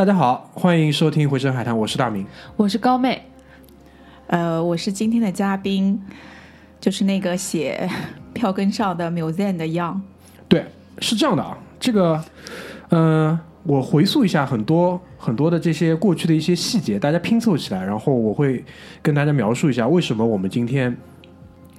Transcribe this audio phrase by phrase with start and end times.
[0.00, 2.26] 大家好，欢迎收听《回声海滩》，我是大明。
[2.56, 3.20] 我是高妹，
[4.28, 6.00] 呃，我是今天的嘉宾，
[6.80, 7.86] 就是那个写
[8.32, 10.00] 票根上的 museum 的 Young。
[10.48, 10.64] 对，
[11.00, 12.24] 是这样的啊，这个，
[12.88, 18.64] 嗯、我回溯一下很多很多的这些过去的一些细节，大家拼凑起来，然后我会
[19.02, 20.96] 跟大家描述一下为什么我们今天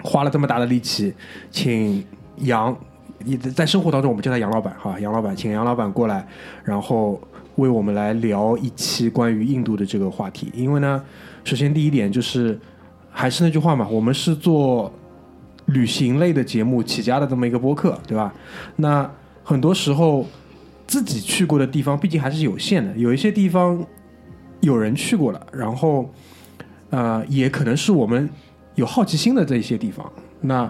[0.04, 1.12] 花了这么大的力气，
[1.50, 2.06] 请
[2.36, 2.78] 杨，
[3.18, 6.28] 你在生活当中我们叫他杨老板哈，杨老板，请杨老板过来，
[6.64, 7.20] 然后
[7.62, 10.52] 为我们来聊一期关于印度的这个话题。
[10.54, 11.02] 因为呢，
[11.44, 12.60] 首先第一点就是
[13.10, 14.92] 还是那句话嘛，我们是做
[15.68, 18.34] 旅行类的节目起家的这么一个播客，对吧？
[18.76, 19.10] 那
[19.44, 20.26] 很多时候
[20.88, 23.86] 自己去过的地方，毕竟还是有限的，有一些地方
[24.60, 26.10] 有人去过了，然后
[26.90, 28.30] 呃，也可能是我们
[28.76, 30.12] 有好奇心的这一些地方。
[30.42, 30.70] 那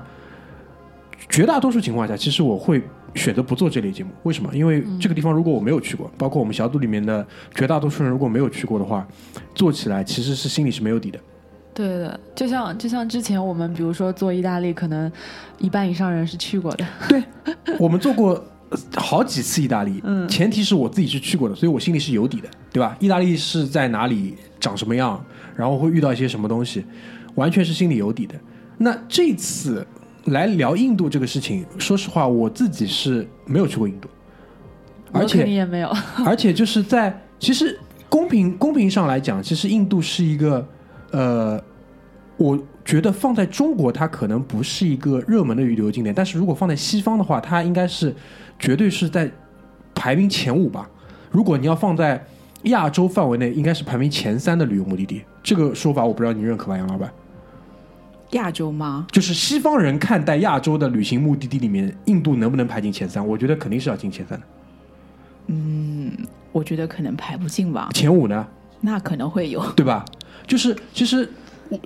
[1.29, 2.83] 绝大多数情况下，其实我会
[3.15, 4.09] 选择不做这类节目。
[4.23, 4.49] 为什么？
[4.55, 9.07] 因为这个地方如果我没有去过，包括我们小组里面的绝大多数人如果没有去过的话，
[9.53, 11.19] 做起来其实是心里是没有底的。
[11.73, 15.11] 对的，就像就像之前我们比如说做意大利，可能
[15.57, 16.85] 一半以上人是去过的。
[17.07, 17.23] 对
[17.79, 18.33] 我们做过
[18.69, 22.95] 呃好几次意大利，嗯前提是我自己是去过的，所以我心里是有底的，对吧？
[22.99, 25.23] 意大利是在哪里，长什么样，
[25.55, 26.83] 然后会遇到一些什么东西，
[27.35, 28.35] 完全是心里有底的。
[28.77, 29.87] 那这次
[30.25, 34.07] 来聊印度这个事情，说实话，我自己是没有去过印度，
[35.11, 35.91] 而且也没有。
[36.25, 40.67] 而且就是在其实公平公平上来讲，其实印度是一个
[41.11, 41.61] 呃，
[42.37, 48.13] 我觉得放在中国它可能不是一个热门的旅游景点，但是如果放在西方的话，它应该是
[48.59, 49.29] 绝对是在
[49.95, 50.89] 排名前五吧。
[51.31, 52.23] 如果你要放在
[52.63, 55.23] 亚洲范围内，应该是排名前三的旅游目的地。
[55.41, 57.11] 这个说法我不知道你认可吧，杨老板？
[58.31, 59.07] 亚洲吗？
[59.11, 63.25] 就是西方人看待亚洲的旅行目的地里面，印度能不能排进前三？
[63.25, 64.45] 我觉得肯定是要进前三的。
[65.47, 66.11] 嗯
[66.51, 68.47] 我觉得可能排不进吧，前五呢，
[68.79, 69.65] 那可能会有。
[69.73, 70.05] 对吧？
[70.47, 71.25] 就是其实我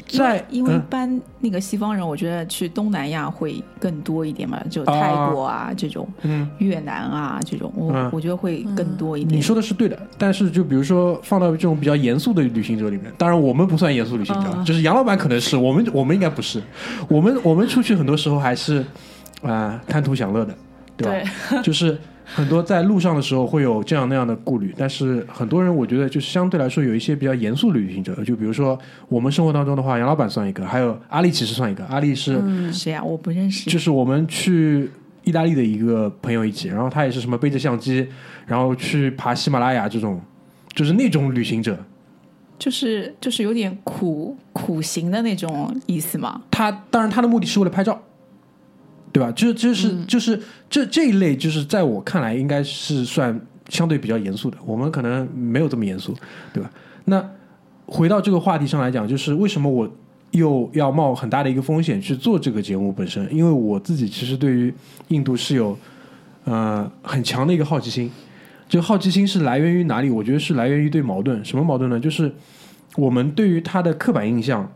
[0.08, 8.10] 在因为一嗯般那个西方人，我觉得去东南亚会更多一点嘛，就泰国啊这种，嗯，越南啊这种，我、嗯。
[8.12, 9.38] 我觉得会更多一点。
[9.38, 14.66] 你说的是对的，但是就比如说放到这种比较严肃的旅行者里面，当然我们不算严肃旅行者，嗯。
[14.66, 16.62] 就是杨老板可能是，我们我们应该不是，
[17.08, 18.84] 我们我们出去很多时候还是
[19.42, 20.56] 啊、贪图享乐的，
[20.98, 21.30] 对吧？
[21.50, 28.78] 对，就是很多在路上的时候会有这样那样的顾虑，但是很多人我觉得就是相对来说有一些比较严肃的旅行者，就比如说
[29.08, 32.40] 我们生活当中的话，杨老板算一个，还有阿丽其实算一个，阿丽是。
[32.42, 33.70] 嗯，谁啊、我不认识。
[33.70, 34.90] 就是我们去
[35.24, 38.08] 意大利的一个朋友一起，然后他也是什么背着相机，
[38.46, 40.20] 然后去爬喜马拉雅这种，
[40.74, 41.78] 就是那种旅行者。
[42.58, 46.42] 就是就是有点苦苦行的那种意思嘛。
[46.50, 48.02] 他当然他的目的是为了拍照，
[49.16, 49.32] 对吧？
[49.32, 50.38] 就就是、就是
[50.70, 53.40] 这这一类，就是在我看来应该是算
[53.70, 54.58] 相对比较严肃的。
[54.66, 56.14] 我们可能没有这么严肃，
[56.52, 56.70] 对吧？
[57.06, 57.26] 那
[57.86, 59.90] 回到这个话题上来讲，就是为什么我
[60.32, 63.26] 又要冒很大的一个风险去做这个节目本身？
[63.34, 64.74] 因为我自己其实对于
[65.08, 65.78] 印度是有
[66.44, 68.12] 呃很强的一个好奇心。
[68.68, 70.10] 这个好奇心是来源于哪里？
[70.10, 71.46] 我觉得是来源于对矛盾。
[71.46, 71.98] 什么矛盾呢？
[71.98, 72.30] 就是
[72.98, 74.70] 我们对于他的刻板印象，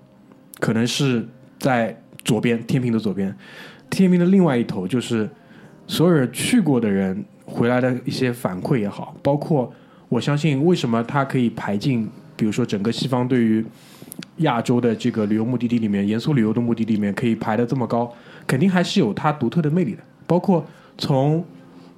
[0.61, 1.27] 可能是
[1.57, 3.35] 在左边天平的左边，
[3.89, 5.29] 天平的另外一头就是
[5.87, 9.71] 所有人去过的人回来的一些反馈也好，包括
[10.07, 13.65] 我相信为什么它可以排进，比如说整个西方对于
[14.37, 18.11] 亚洲的这个旅游目的地里面，严肃旅游的目的地里面可以排的这么高，
[18.45, 20.03] 肯定还是有它独特的魅力的。
[20.27, 20.65] 包括
[20.97, 21.43] 从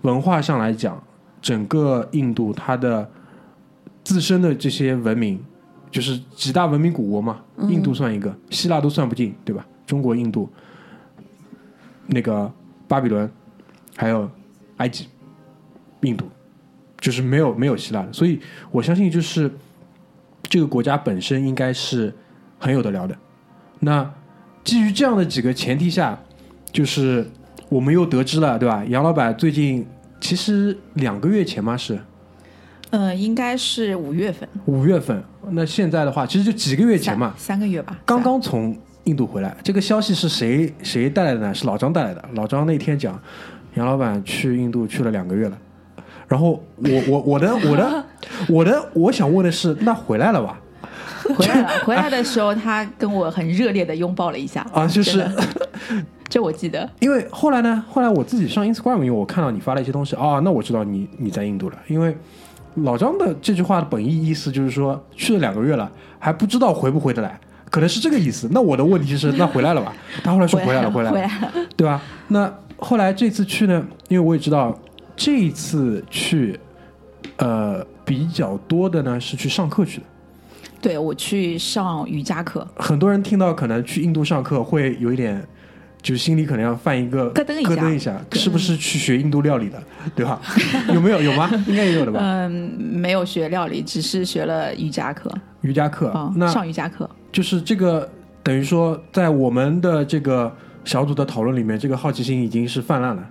[0.02, 1.02] 文化上来讲，
[1.42, 3.10] 整个印度它的
[4.04, 5.40] 自身的这些文明，
[5.92, 9.66] 就是几大文明古国嘛，印度算一个，希腊都算不进，对吧？
[9.86, 10.50] 中国、印度，
[12.14, 12.52] 那个
[12.88, 13.30] 巴比伦，
[13.96, 14.30] 还有
[14.78, 15.08] 埃及、
[16.02, 16.30] 印度，
[17.00, 19.50] 就是没有没有希腊的，所以我相信就是
[20.44, 22.14] 这个国家本身应该是
[22.60, 23.18] 很有的聊的。
[23.80, 24.14] 那
[24.64, 26.20] 基于这样的几个前提下，
[26.72, 27.26] 就是
[27.70, 28.84] 我们又得知了，对吧？
[28.90, 29.88] 杨老板最近
[30.20, 31.98] 其实两个月前嘛是
[32.90, 37.98] 呃，应该是五月份五月份，那现在的话其实就几个月前嘛，三三个月吧。
[38.06, 38.78] 刚刚从
[39.12, 39.54] 印度回来。
[39.62, 41.54] 这个消息是谁谁带来的呢？
[41.54, 42.24] 是老张带来的。
[42.34, 43.20] 老张那天讲，
[43.74, 45.58] 杨老板去印度去了两个月了。
[46.30, 48.06] 然后我我我的我的
[48.48, 50.62] 我的我想问的是，那回来了吧？
[51.36, 55.30] 回来了，回来的时候他跟我很热烈的拥抱了一下啊，就是
[56.30, 56.90] 这我记得。
[57.02, 61.78] 因为后来呢，后来我自己上 Instagram，因为我看到你发了一些东西啊，那我知道你你在印度了。
[61.88, 62.16] 因为
[62.76, 67.38] 老张的这句话的本意意思就是说，去了两个月了，还不知道回不回得来，
[67.72, 68.48] 可能是这个意思。
[68.52, 69.92] 那我的问题是，那回来了吧？
[70.24, 71.52] 他后来说回来了，回来了，回来了。
[71.76, 72.00] 对吧？
[72.28, 74.78] 那后来这次去呢，因为我也知道
[75.16, 76.60] 这一次去，
[77.38, 80.04] 呃，比较多的呢是去上课去的。
[80.82, 85.48] 对我去上瑜伽课，很多人听到可能去印度上课会有一点，
[86.02, 89.82] 就心里可能要犯一个咯噔一下咯噔一下，是不是去学印度料理的，
[90.16, 90.42] 对吧？
[90.94, 91.22] 有没有？
[91.22, 91.50] 有吗？
[91.68, 92.20] 应该也有的吧。
[92.22, 95.32] 嗯，没有学料理，只是学了瑜伽课
[95.62, 97.10] 瑜伽课，啊，那上瑜伽课。
[97.32, 98.10] 就是这个
[98.42, 100.52] 等于说，在我们的这个
[100.84, 103.24] 小组的讨论里面，这个好奇心已经是泛滥了。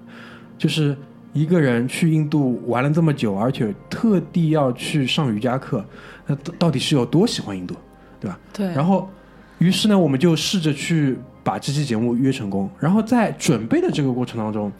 [0.56, 0.96] 就是
[1.32, 5.84] 一个人去印度玩了这么久，而且特地要去上瑜伽课，
[6.26, 7.75] 那到到底是有多喜欢印度，
[8.20, 8.38] 对吧？
[8.52, 9.11] 对，然后，
[9.58, 12.69] 于是呢，我们就试着去把这期节目约成功。
[12.78, 14.70] 然后在准备的这个过程当中，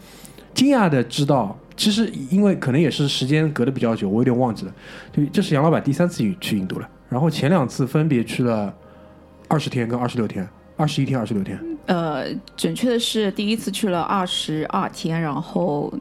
[0.53, 4.73] 惊讶的知道，其实因为可能也是时间隔得比较久，我有点忘记了。
[5.11, 8.73] 就这是杨老板第三次去印度了，然后前两次分别去了
[9.47, 11.59] 二十天跟二十六天，二十一天、二十六天。
[11.87, 12.25] 呃，
[12.55, 15.91] 准确的是第一次去了二十二天，然后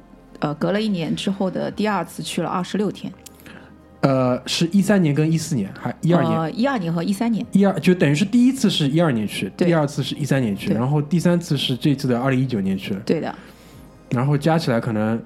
[0.41, 3.13] 呃，隔了一年之后的第二次去了二十六天。
[4.01, 6.41] 呃，是一三年跟一四年，还一二年。
[6.41, 7.45] 呃，一二年和一三年。
[7.53, 13.35] 一二就等于是第一次是一二年去，第二次是一三年去，然后第三次是这次的二零一九年去了，对的，
[14.11, 15.21] 然后加起来可能？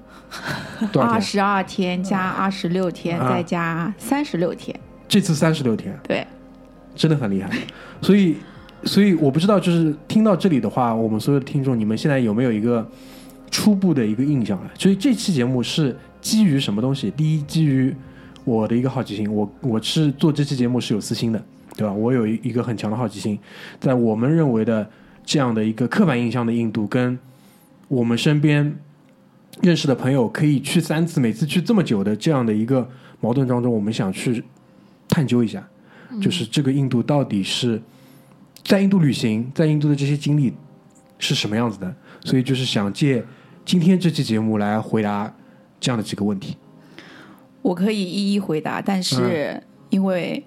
[0.99, 4.77] 二十二天加二十六天，啊再加三十六天。
[5.07, 6.27] 这次三十六天，对，
[6.93, 7.49] 真的很厉害。
[8.01, 8.35] 所以，
[8.83, 12.85] 所以我不知道，就是听到这里的话，我们所有的听众，你们现在有没有一个
[13.49, 14.71] 初步的一个印象了？
[14.77, 17.09] 所以这期节目是基于什么东西？
[17.11, 17.95] 第一，基于
[18.45, 21.43] 我的一个好奇心，我我是做这期节目是有私心的，
[21.75, 21.91] 对吧？
[21.91, 23.37] 我有一一个很强的好奇心，
[23.79, 24.89] 在我们认为的
[25.25, 27.19] 这样的一个刻板印象的印度，跟
[27.87, 28.77] 我们身边
[29.61, 32.87] 认识的朋友可以去三次，每次去这么久的这样的一个
[33.19, 34.43] 矛盾当中，我们想去
[35.09, 35.67] 探究一下。
[36.21, 37.81] 就是这个印度到底是
[38.63, 40.53] 在印度旅行，在印度的这些经历
[41.17, 41.93] 是什么样子的？
[42.23, 43.25] 所以就是想借
[43.65, 45.33] 今天这期节目来回答
[45.79, 46.55] 这样的几个问题。
[47.65, 49.59] 我可以一一回答，但是
[49.89, 50.45] 因为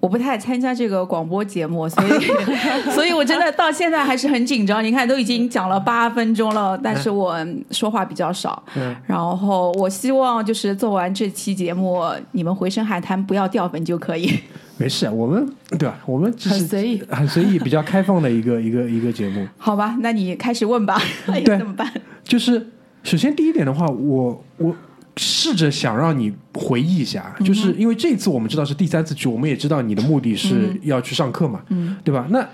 [0.00, 2.10] 我不太参加这个广播节目，所以
[2.92, 4.84] 所以我真的到现在还是很紧张。
[4.84, 7.34] 你看，都已经讲了八分钟了，但是我
[7.70, 8.62] 说话比较少。
[8.76, 14.38] 嗯，然后我希望就是做完这期节目，你们回声海滩不要掉粉就可以。
[14.76, 15.98] 没事，我们对吧？
[16.04, 19.48] 我们只是很随意很随意、比较开放的一个一个一个节目。
[19.56, 21.90] 好吧，那你开始问吧， 那对怎么办？
[22.22, 22.68] 就是
[23.02, 24.74] 首先第一点的话，我我
[25.16, 32.26] 试着想让你回忆一下，就是因为这次我们知道是第三次去，我们也知道你的目的是要去上课嘛，嗯，对吧？
[32.30, 32.48] 那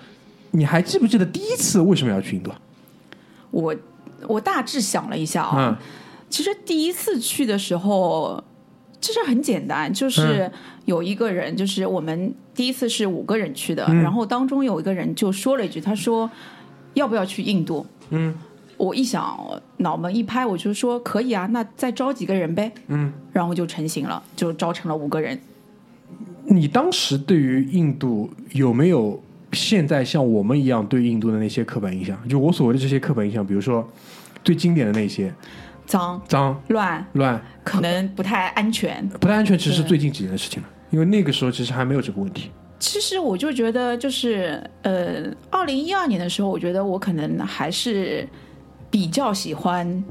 [0.51, 2.51] 你还记不记得第一次为什么要去印度？
[3.51, 3.75] 我
[4.27, 5.87] 我大致想了一下啊，嗯。
[6.31, 8.43] 其实第一次去的时候，
[9.01, 10.51] 其实很简单，就是
[10.85, 14.03] 有一个人，就是我们第一次是五个人去的，嗯。
[14.03, 16.31] 然后当中有一个人就说了一句，他说
[16.95, 17.87] 要不要去印度？
[18.11, 18.35] 嗯，
[18.79, 19.39] 我一想，
[19.77, 25.39] 脑门一拍，我就说可以啊，那再招几个人呗，嗯，然后就成型了，就招成了五个人。
[26.47, 32.17] 你当时对于印度有没有现在像我们一样对印度的那些刻板印象？
[32.29, 33.87] 就我所谓的这些刻板印象，比如说
[34.43, 35.33] 最经典的那些
[35.85, 39.07] 脏脏乱，乱可能不太安全。
[39.21, 42.51] 不太安全，其实是最近几年的事情了，因为那个时候其实还没有这个问题。
[42.79, 48.27] 其实我就觉得，就是呃，二零一二年的时候，我觉得我可能还是
[48.91, 50.05] 比较喜欢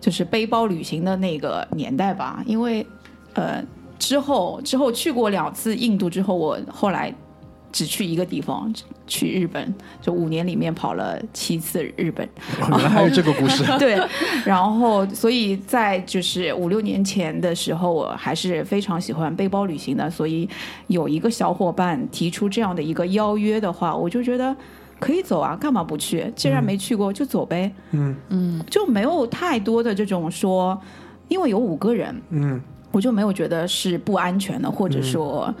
[0.00, 2.86] 就是背包旅行的那个年代吧，因为
[3.34, 3.64] 呃
[3.98, 7.14] 之后之后去过两次印度之后，我后来
[7.72, 8.72] 只去一个地方，
[9.06, 12.28] 去日本，就五年里面跑了七次日本。
[12.60, 13.64] 原来还有这个故事。
[13.78, 13.98] 对，
[14.44, 20.48] 然后所以在就是五六年前的时候，我还是非常喜欢背包旅行的，所以
[20.86, 24.54] 有一个小伙伴提出这样的一个邀约的话，我就觉得
[25.00, 26.32] 可以走啊，干嘛不去？
[26.34, 28.14] 既然没去过，就走呗，嗯。
[28.28, 30.80] 嗯，就没有太多的这种说，
[31.28, 32.60] 因为有五个人，嗯。
[32.90, 35.52] 我就没有觉得是不安全的，或者说，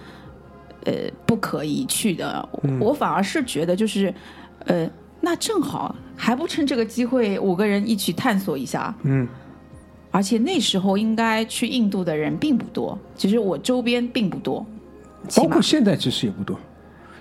[0.84, 0.92] 呃，
[1.26, 2.48] 不可以去的。
[2.62, 2.78] 嗯。
[2.78, 4.14] 我反而是觉得就是，
[4.66, 4.88] 呃，
[5.20, 8.94] 那正好还不趁这个机会五个人一起探索一下。
[9.02, 9.26] 嗯。
[10.12, 14.64] 而且那时候应该去印度的人并不多，其实我周边并不多，
[15.34, 16.56] 包括现在其实也不多。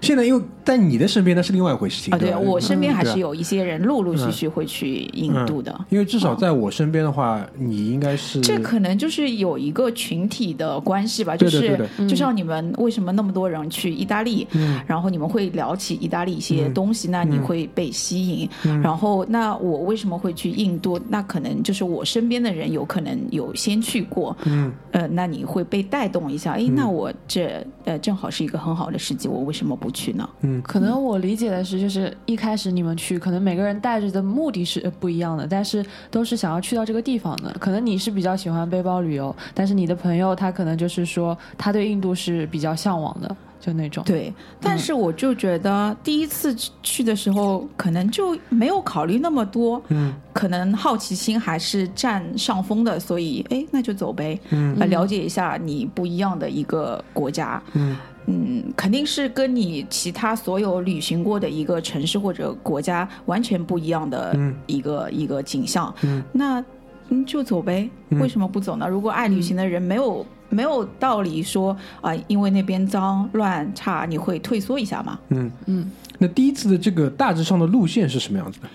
[0.03, 5.85] 现在因为在你的身边那是另外一回事情啊，对我身边还是有一些人陆陆续续会去印度的。
[5.89, 14.81] 因为至少在我身边的话，你应该是这可能就是有一个群体的关系吧，就是就像你们为什么那么多人去意大利，嗯。
[14.85, 18.49] 然后你们会聊起意大利一些东西，那你会被吸引。
[18.63, 18.81] 嗯。
[18.81, 20.99] 然后那我为什么会去印度？
[21.07, 24.71] 那可能就是我身边的人有可能有先去过，嗯。
[24.91, 26.53] 呃，那你会被带动一下。
[26.53, 30.27] 哎，那我这呃正好是一个很好的时机，我为什么不去呢？
[30.41, 37.55] 嗯可能我理解的是，就是一开始你们去，可能每个人带着的目的是呃不一样的，但是都是想要去到这个地方的。
[37.59, 44.03] 可能你是比较喜欢背包旅游，但是你的朋友他可能就是说他对印度是比较向往的，就那种。
[44.05, 57.61] 对，但是我就觉得第一次去的时候，可能就没有考虑那么多，嗯可能好奇心还是占上风的，所以哎，那就走呗，嗯来了解一下你不一样的一个国家。
[57.73, 57.95] 嗯
[58.27, 65.93] 嗯，肯定是跟你其他所有旅行过的一个城市或者国家完全不一样的嗯一个、一个景象。
[66.03, 66.63] 嗯那
[67.09, 68.87] 嗯就走呗，嗯为什么不走呢？
[68.87, 75.19] 如果爱旅行的人没有、没有道理说啊、因为那边脏乱差，你会退缩一下吗？
[75.29, 75.51] 嗯。
[75.65, 78.69] 嗯，那第一次的这个大致上的路线是什么样子的？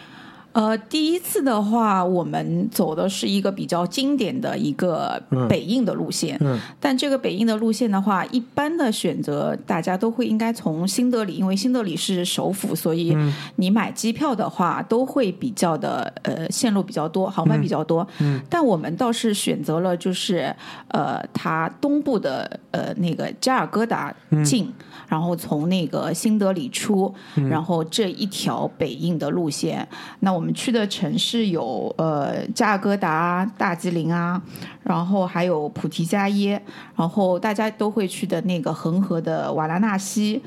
[0.53, 5.47] 呃，第一次的话，我们走的是一个比较经典的一个嗯。
[5.47, 6.59] 北印的路线，嗯。
[6.81, 13.33] 但这个北印的路线的话，一般的选择大家都会应该从新德里，因为新德里是首府，所以嗯。
[13.57, 18.07] 你买机票的话都会比较的呃线路比较多，航班比较多。
[18.21, 18.41] 嗯。
[18.51, 20.53] 但我们倒是选择了就是
[20.89, 24.13] 呃它东部的呃那个加尔各答
[24.45, 24.73] 进，
[25.09, 27.13] 然后从那个新德里出，
[27.51, 29.87] 然后这一条北印的路线。
[30.21, 34.41] 那我们去的城市有呃加尔各答、大吉林啊，
[34.83, 36.63] 然后还有普提加耶，
[36.95, 40.43] 然后大家都会去的那个恒河的瓦拉纳西。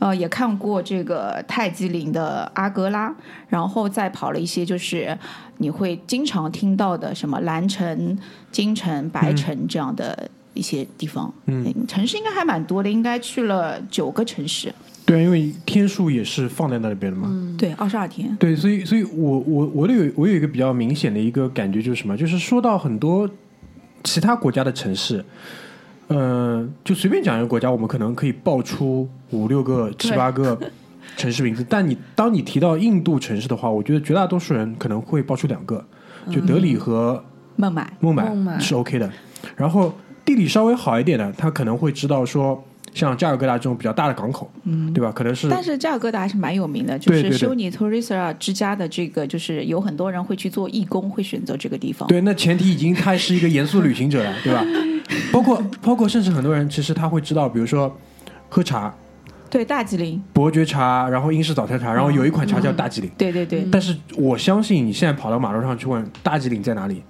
[0.00, 3.14] 呃，也看过这个泰姬陵的阿格拉，
[3.48, 5.14] 然后再跑了一些就是
[5.58, 8.18] 你会经常听到的什么蓝城、
[8.50, 11.32] 金城、白城这样的一些地方。
[11.46, 14.70] 嗯，城市应该还蛮多的，应该去了九个城市，
[15.06, 17.28] 对，因为天数也是放在那里边的嘛。
[17.30, 18.36] 嗯对，二十二天。
[18.36, 23.28] 对，所以，所以我我我有我有一个比较明显的一个感觉就是什么，就是说到很多
[24.04, 25.24] 其他国家的城市，
[26.08, 30.58] 嗯、就随便讲一个国家，我们可能可以报出五六个、七八个
[31.16, 35.82] 城市名字，但你当你提到印度城市的话，我觉得绝大多数人可能会报出两个，
[36.30, 37.22] 就德里和，
[37.56, 39.10] 孟买孟买是 OK 的。
[39.56, 39.92] 然后
[40.24, 42.62] 地理稍微好一点的，他可能会知道说，
[42.94, 45.10] 像加尔各答这种比较大的港口，嗯，对吧？
[45.12, 52.08] 可能是但是加尔各答还是蛮有名的，就是修尼托瑞斯拉之家的这个，就是有很多人会去做义工，会选择这个地方。
[52.08, 54.64] 对，那前提已经他是一个严肃旅行者了，对吧？
[55.32, 57.96] 包括包括甚至很多人其实他会知道，比如说
[58.48, 58.94] 喝茶，
[59.48, 63.10] 对，大吉林，伯爵茶，然后英式早餐茶，然后有一款茶叫大吉岭。
[63.18, 67.02] 对对对，但是我相信你现在跑到马路上去问大吉岭在哪里，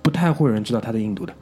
[0.00, 1.34] 不太会有人知道它的印度的。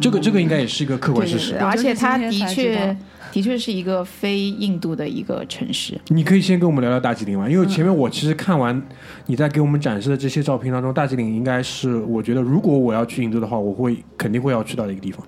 [0.00, 1.66] 这个这个应该也是一个客观事实对对对，。
[1.68, 2.96] 而且它的确
[3.32, 6.00] 的确是一个非印度的一个城市。
[6.08, 7.48] 你可以先跟我们聊聊大吉岭吗？
[7.48, 8.80] 因为前面我其实看完
[9.26, 15.26] 你在给我们展示的这些照片当中，大吉岭应该是我觉得如果我要去印度的话，我会肯定会要去到的一个地方。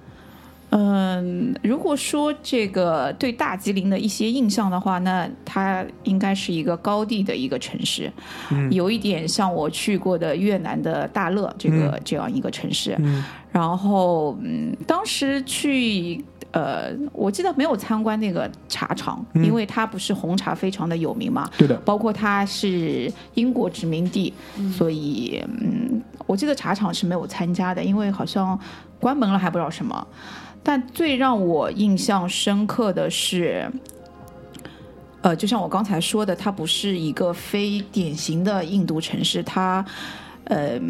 [0.70, 8.12] 嗯，如果说这个对大吉林的一些印象的话，那它应该是一个高地的一个城市，
[8.70, 12.96] 有一点像我去过的越南的大乐这个、这样一个城市。
[12.98, 13.24] 嗯
[13.56, 16.22] 然后，嗯，当时去。
[16.52, 24.32] 呃，我记得没有参观那个茶厂，因为它不是红茶非常的有名嘛，对的，包括它是英国殖民地，
[24.72, 28.58] 所以嗯，我记得茶厂是没有参加的，因为好像
[28.98, 30.06] 关门了还不知道什么。
[30.62, 33.70] 但最让我印象深刻的是，
[35.20, 39.84] 呃，就像我刚才说的，它不是一个非典型的印度城市，它
[40.44, 40.80] 呃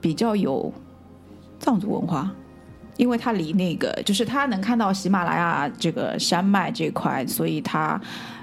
[0.00, 0.72] 比较有
[1.58, 2.30] 藏族文化。
[2.98, 8.00] 因为它离那个，就是它能看到喜马拉雅这个山脉这块，所以它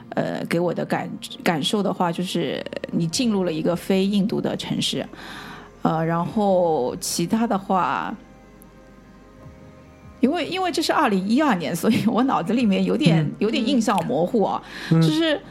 [0.10, 1.10] 呃，给我的感
[1.44, 5.04] 感受的话，就是你进入了一个非印度的城市，
[5.82, 8.16] 呃，然后其他的话，
[10.20, 15.42] 因为因为这是二零一二年，所以我脑子里面有点、有点印象模糊啊，就是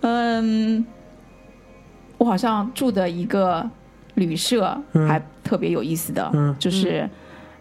[0.00, 0.84] 嗯，
[2.18, 3.70] 我好像住的一个
[4.20, 7.08] 旅社嗯还特别有意思的，嗯就是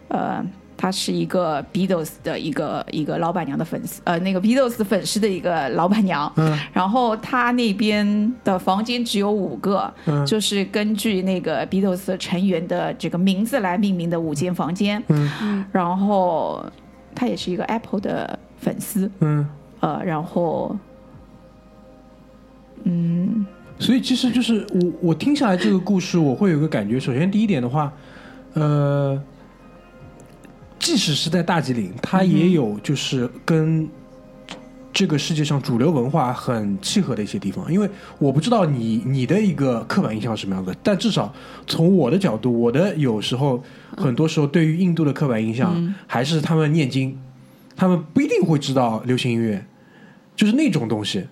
[0.10, 0.46] 呃。
[0.82, 15.04] 他是一个 Beatles 的一个一个老板娘的粉丝，呃，那个 Beatles 粉丝的一个老板娘，嗯然后他那边的房间只有五个，嗯就是根据那个 Beatles 成员的这个名字来命名的五间房间。
[15.10, 16.66] 嗯然后
[17.14, 19.46] 他也是一个 Apple 的粉丝，嗯。
[19.82, 20.74] 呃，然后
[22.86, 23.46] 嗯，
[23.80, 27.00] 所以其实就是我我听下来这个故事，我会有个感觉。
[27.00, 27.92] 首先第一点的话，
[28.54, 29.20] 呃，
[30.78, 33.88] 即使是在大吉岭，它也有就是跟
[34.92, 37.72] 这个世界上主流文化很契合的一些地方。
[37.72, 41.34] 因为我不知道你你的一个刻板印象是什么样子，但至少
[41.66, 43.64] 从我的角度，我的有时候
[43.96, 47.18] 很多时候对于印度的刻板印象还是他们念经，
[47.78, 49.66] 他们不一定会知道流行音乐，
[50.36, 51.26] 就是那种东西。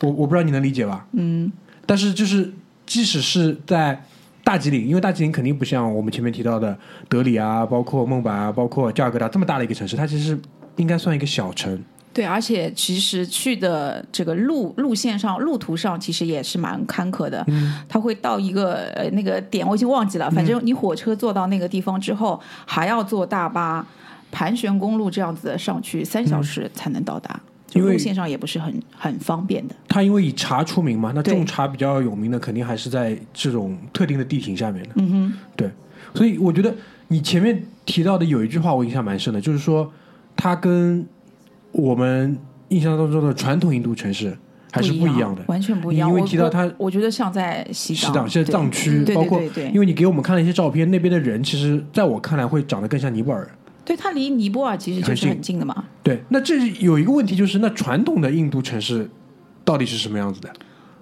[0.00, 1.06] 我我不知道你能理解吧？
[1.12, 1.52] 嗯，
[1.86, 2.52] 但是就是
[2.86, 4.04] 即使是在
[4.42, 6.76] 大吉岭，因为大吉岭肯定不像我们前面提到的
[7.08, 10.38] 德里啊，包括孟买啊，包括加尔各答这么大的一个城市，它其实
[10.76, 11.82] 应该算一个小城。
[12.12, 17.42] 对，而且其实去的这个路路线上、路途上，其实也是蛮坎坷的。
[17.48, 20.30] 嗯，它会到一个呃那个点，我已经忘记了。
[20.30, 23.84] 反正你火车坐到那个地方之后，还要坐大巴、
[24.30, 27.40] 盘旋公路这样子上去，三小时才能到达。
[27.74, 29.74] 就因为路线上也不是很很方便的。
[29.88, 34.90] 它因为以茶出名嘛，那对种茶比较有名的，肯定还是在这种特定的地形下面的。
[34.94, 35.70] 嗯哼，对，
[36.14, 36.72] 所以我觉得
[37.08, 39.92] 你前面提到的有一句话我印象蛮深的，就是说
[40.36, 41.04] 它跟
[41.72, 42.38] 我们
[42.68, 44.36] 印象当中的传统印度城市
[44.70, 45.42] 还是不一样的。
[45.48, 46.08] 完全不一样。
[46.08, 53.50] 因为提到它我，觉得像在西西藏，现在藏区，包括因为你给我们看了一些照片，那边的人其实在我看来会长得更像尼泊尔人。
[53.84, 55.84] 对，它离尼泊尔其实就是很近的嘛。
[56.02, 59.10] 对，那这有一个问题就是，那传统的印度城市
[59.64, 60.50] 到底是什么样子的？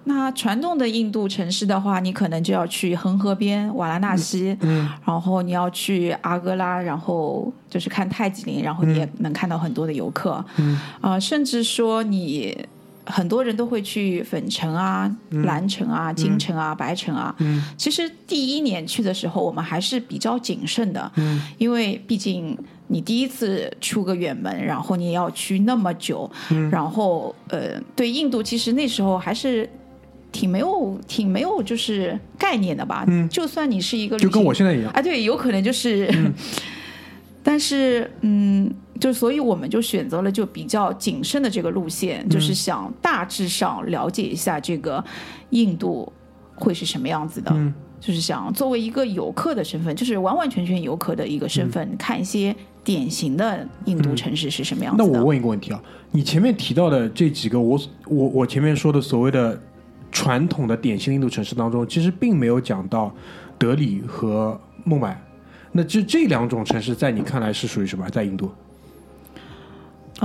[0.04, 12.66] 那传统的印度城市的话，你可能就要去恒河边瓦拉纳西，嗯，然后你要去阿哥拉，然后就是看泰姬陵，然后你也能看到很多的游客，嗯，啊、甚至说你
[13.04, 17.34] 很多人都会去粉城啊、蓝城啊、金城啊、白城啊。
[17.38, 22.56] 嗯，其实第一年去的时候，我们还是比较谨慎的，嗯，因为毕竟
[22.88, 29.68] 你第一次出个远门，然后你也要去那么久，嗯然后呃，对印度其实那时候还是。
[30.32, 33.04] 挺没有，挺没有，就是概念的吧。
[33.06, 34.90] 嗯就算你是一个就跟我现在一样。
[34.92, 36.10] 啊，对，有可能就是，
[37.44, 45.02] 但是嗯，就所以我们就选择了就比较谨慎的这个路线，嗯就是想大致上了解一下这个
[45.50, 46.10] 印度
[46.54, 55.04] 会是什么样子的，嗯就是想作为一个游客的身份，就是完完全全游客的一个身份，看一些典型的印度城市是什么样子的。
[55.04, 59.60] 嗯那我问一个问题啊，你前面提到的这几个我，我我前面说的所谓的
[60.10, 63.12] 传统的典型印度城市当中，其实并没有讲到
[63.58, 65.20] 德里和孟买。
[65.72, 68.06] 那这这两种城市在你看来是属于什么？
[68.10, 68.50] 在印度，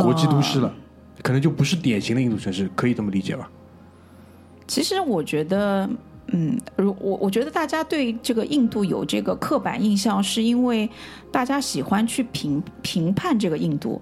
[0.01, 0.73] 国际都市了，
[1.21, 3.49] 可能就不是典型的印度城市，可以这么理解吧？
[4.67, 5.89] 其实我觉得，
[6.27, 10.89] 嗯，如我我觉得大家对这个印度有这个刻板印象，是因为
[11.31, 14.01] 大家喜欢去评评判这个印度。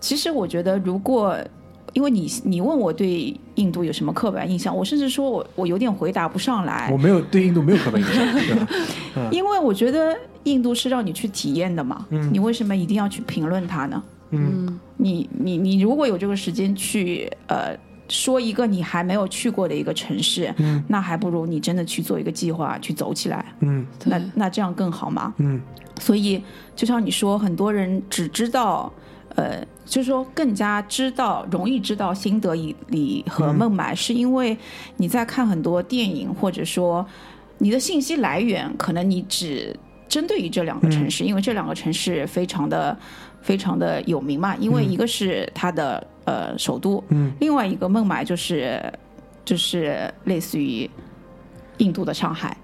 [0.00, 1.36] 其实我觉得，如果
[1.92, 8.66] 因为你你问我对印度有什么刻板印象，我甚至说我我有点回答不上来我，没有对印度没有刻板印象，
[9.32, 14.02] 因为我觉得印度是让你去体验的嘛，你为什么一定要去评论它呢？
[14.30, 14.78] 嗯。
[14.96, 17.76] 你你你如果有这个时间去呃
[18.08, 20.82] 说一个你还没有去过的一个城市，嗯。
[20.88, 23.86] 那还不如你真的去做一个计划去走起来，嗯。
[24.04, 25.34] 那那这样更好嘛。
[25.38, 25.60] 嗯。
[25.98, 26.42] 所以
[26.76, 28.92] 就像你说，很多人只知道
[29.34, 29.64] 呃。
[29.88, 34.54] 就是说，更加知道、容易知道新德里和孟买，是因为
[34.98, 37.06] 你在看很多电影，或者说
[37.56, 39.74] 你的信息来源，可能你只
[40.06, 42.94] 针对于这两个城市，因为这两个城市非常的、
[43.42, 44.54] 非常的有名嘛。
[44.56, 48.80] 因为一个是它的呃首都，嗯，另外一个孟买就是
[49.44, 50.88] 就是类似于
[51.78, 52.56] 印度的上海。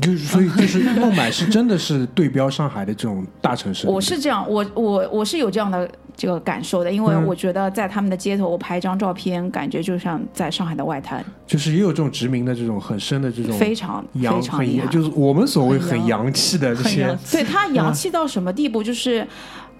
[0.00, 3.88] 就是所以就是孟买是真的是对标上海的这种大城市。
[3.90, 18.80] 我是这样，我我我是有这样的这个感受的，因为嗯我觉得在他们的街头，我拍一张照片，感觉就像在上海的外滩，就是也有这种殖民的这种很深的这种非常洋非常很，就是我们所谓很很洋洋气的这些，对它 洋气到什么地步？
[18.80, 19.26] 就是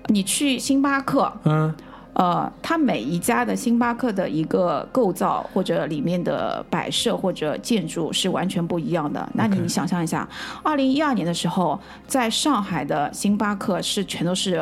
[0.09, 1.75] 你去星巴克，嗯
[2.14, 9.29] 呃，它每一家的星巴克的一个构造或者里面的摆设或者建筑是完全不一样的。
[9.35, 10.29] 那你想象一下，
[10.64, 14.61] 二零一二年的时候，在上海的星巴克是全都是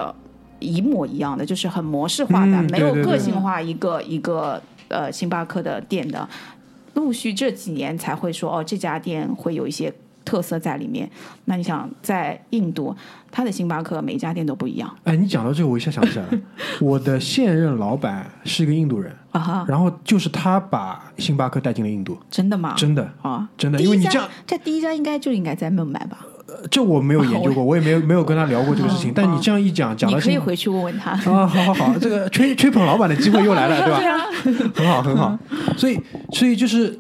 [0.59, 6.29] 一模一样的，就是很模式化的，嗯没有个性化一个一个呃星巴克的店的。
[6.93, 9.93] 陆续这几年才会说哦，这家店会有一些
[10.27, 11.09] 特色在里面。
[11.47, 12.95] 那你想，在印度，
[13.31, 16.39] 它的星巴克每一家店都不一样哎，你讲到这个，我一下想起来了，
[16.83, 22.75] 我的现任老板是一个印度人，啊哈，然后就是他把星巴克带进了印度，真的吗？
[22.77, 26.19] 真的，啊，真的因为你这样，这第一家应该就应该在孟买吧？
[26.71, 31.11] 这我没有研究过， 我也没有没有跟他聊过这个事情，但你这样一讲，讲到星你可以回去问问他。
[31.11, 34.71] 啊，好好好，这个吹吹捧老板的机会又来了， 对吧？
[34.75, 35.39] 很好，很好。
[35.77, 36.01] 所以，
[36.33, 36.99] 所以就是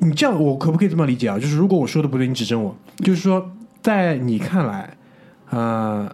[0.00, 1.38] 你这样，我可不可以这么理解啊？
[1.38, 2.74] 就是如果我说的不对，你指正我。
[2.98, 3.50] 就是说，
[3.82, 4.96] 在你看来，
[5.50, 6.10] 呃，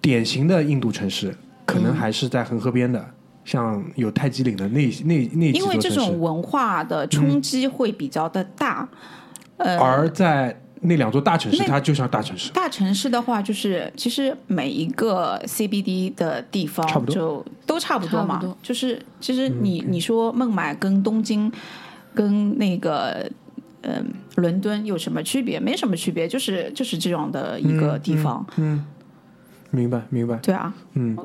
[0.00, 1.34] 典型的印度城市
[1.66, 3.04] 可能还是在恒河边的，
[3.44, 8.88] 像有泰姬陵的那那那几因为这种文化的冲击会比较的大。
[9.56, 12.52] 呃，而在那两座大城市，它就像大城市。
[12.52, 18.38] 大城市的话，就是其实每一个 CBD 的地方差不多就都差不多嘛。
[18.38, 21.50] 多就是其实你、你说孟买跟东京。
[22.18, 23.30] 跟那个
[23.82, 24.04] 嗯、
[24.34, 25.60] 伦敦有什么区别？
[25.60, 28.84] 没什么区别，就是就是这样的一个地方，嗯，
[29.70, 30.74] 明白明白，对啊。
[30.94, 31.16] 嗯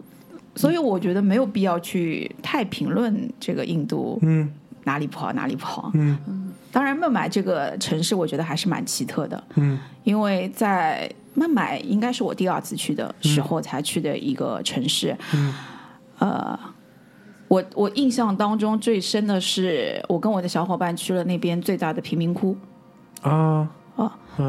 [0.56, 4.48] 所以我觉得没有必要去太评论这个印度嗯
[4.84, 5.90] 哪里不好哪里不好。
[5.96, 15.18] 嗯当然，孟买这个城市我觉得还是蛮奇特的，嗯因为在孟买应该是我第二次去的时候才去的一个城市。
[15.34, 15.52] 嗯
[16.20, 16.58] 呃，
[17.54, 22.58] 我我印象当中最深的是，我跟我的小伙伴去了那边最大的贫民窟。
[23.22, 23.70] 啊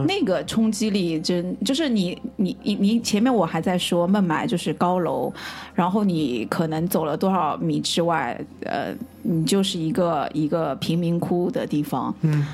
[0.07, 5.31] 那个冲击力真就是你你你你前面我还在说孟买就是高楼，
[5.75, 12.15] 然后你可能走了多少米之外，呃，你就是一个一个贫民窟的地方。
[12.23, 12.47] 嗯。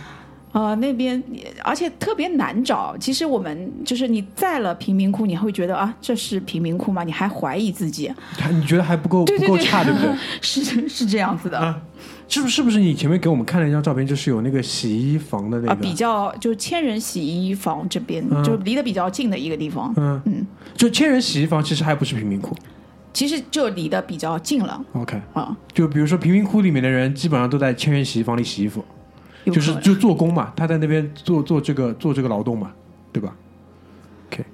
[0.52, 1.22] 呃，那边
[1.62, 2.96] 而且特别难找。
[2.98, 7.04] 其实我们就是你在了贫民窟，你会觉得啊，这是贫民窟吗？
[7.04, 10.10] 你还怀疑自己，还你觉得还不够不够差，对不对？
[10.42, 11.58] 是是这样子的。
[11.58, 11.80] 啊，
[12.28, 15.80] 是不是是不是你前面给我们看了一张照片，就是有那个洗衣房的那啊，个？
[15.80, 22.56] 比较就千人洗衣房这边、嗯就离得比较近的一个地方，嗯嗯，就千人洗衣房其实还不是贫民窟。
[23.12, 25.56] 其实就离得比较近了 OK，啊。
[25.72, 28.84] 就比如说贫民窟里面的人，基本上都在千人洗衣房里洗衣服，
[29.46, 32.72] 就是就做工嘛，他在那边做做这个做这个劳动嘛，
[33.12, 33.34] 对吧
[34.28, 34.44] ？OK，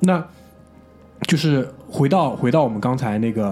[0.00, 0.24] 那
[1.22, 3.50] 就是回到回到我们刚才那个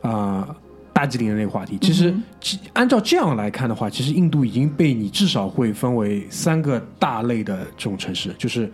[0.00, 0.56] 啊、呃
[0.90, 8.68] 大吉岭的那个话题，其实、其按照这样来看的话，其实印度已经被你至少会分为三个大类的这种城市，就是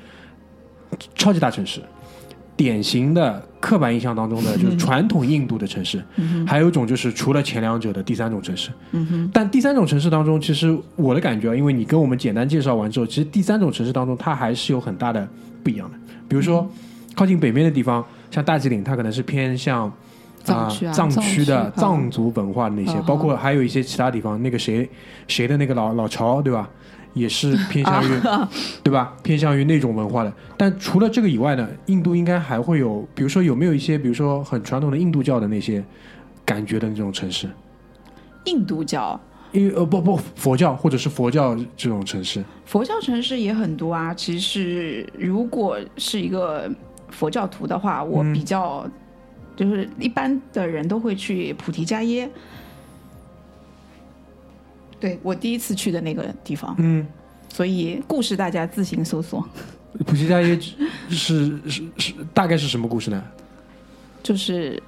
[1.14, 1.82] 超级大城市。
[2.56, 6.02] 典型的刻板印象当中的就是传统印度的城市，
[6.46, 8.70] 还有一种就是除了前两者的第三种城市。
[9.32, 15.26] 但第三种城市当中，其实我的感觉啊，因为你跟我们简单介绍完之后，其实第三种城市当中，它还是有很大的
[15.62, 15.98] 不一样的。
[16.28, 16.70] 比如说，
[17.14, 19.92] 靠近北面的地方，像大吉岭，它可能是偏向
[20.42, 24.88] 藏区啊藏区的藏族文化的那些，嗯包括还有一些其他地方，那个谁
[25.26, 26.68] 谁的那个老老巢，对吧？
[27.14, 28.20] 也是偏向于，
[28.84, 29.16] 对吧？
[29.22, 30.32] 偏向于那种文化的。
[30.56, 35.82] 但除了这个以外呢，印度应该还会有，比如说有没有一些，比如说很传统的印度教的那些
[36.44, 37.48] 感觉的那种城市？
[38.44, 39.18] 印度教、
[39.52, 44.12] 因为呃不不佛教或者是佛教这种城市，佛教城市也很多啊。
[44.12, 46.70] 其实如果是一个
[47.08, 48.86] 佛教徒的话，我比较、
[49.56, 52.28] 就是一般的人都会去菩提伽耶。
[55.04, 57.06] 对我第一次去的那个地方，嗯，
[57.50, 59.46] 所以故事大家自行搜索。
[60.06, 60.58] 普希加耶
[61.10, 63.22] 是是是大概是什么故事呢？
[64.22, 64.82] 就是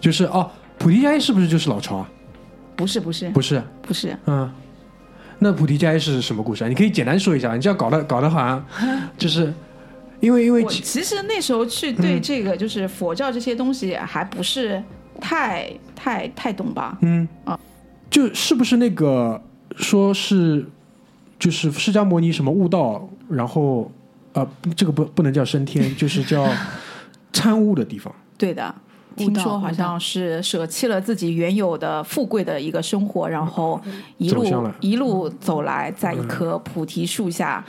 [0.00, 2.10] 就是哦，普提伽耶是不是就是老巢啊？
[2.74, 4.52] 不是不是不是，不是，嗯，
[5.38, 6.68] 那普提伽耶是什么故事啊？
[6.68, 8.66] 你可以简单说一下，你这样搞得搞得好像
[9.16, 9.54] 就是
[10.18, 14.82] 因为因为其实那时候去对这个就是佛教这些东西还不是
[15.20, 16.98] 太太太懂吧？
[17.02, 17.28] 嗯
[18.10, 19.40] 就是不是那个
[19.76, 20.66] 说是
[21.38, 23.90] 就是释迦牟尼什么悟道，然后
[24.32, 26.48] 呃这个不不能叫升天，就是叫
[27.32, 28.14] 参悟的地方。
[28.36, 28.74] 对的，
[29.16, 33.80] 听说好像是舍弃了自己原有的富贵的一个生活，然后
[34.16, 34.44] 一路
[34.80, 37.64] 一路走来，在一棵菩提树下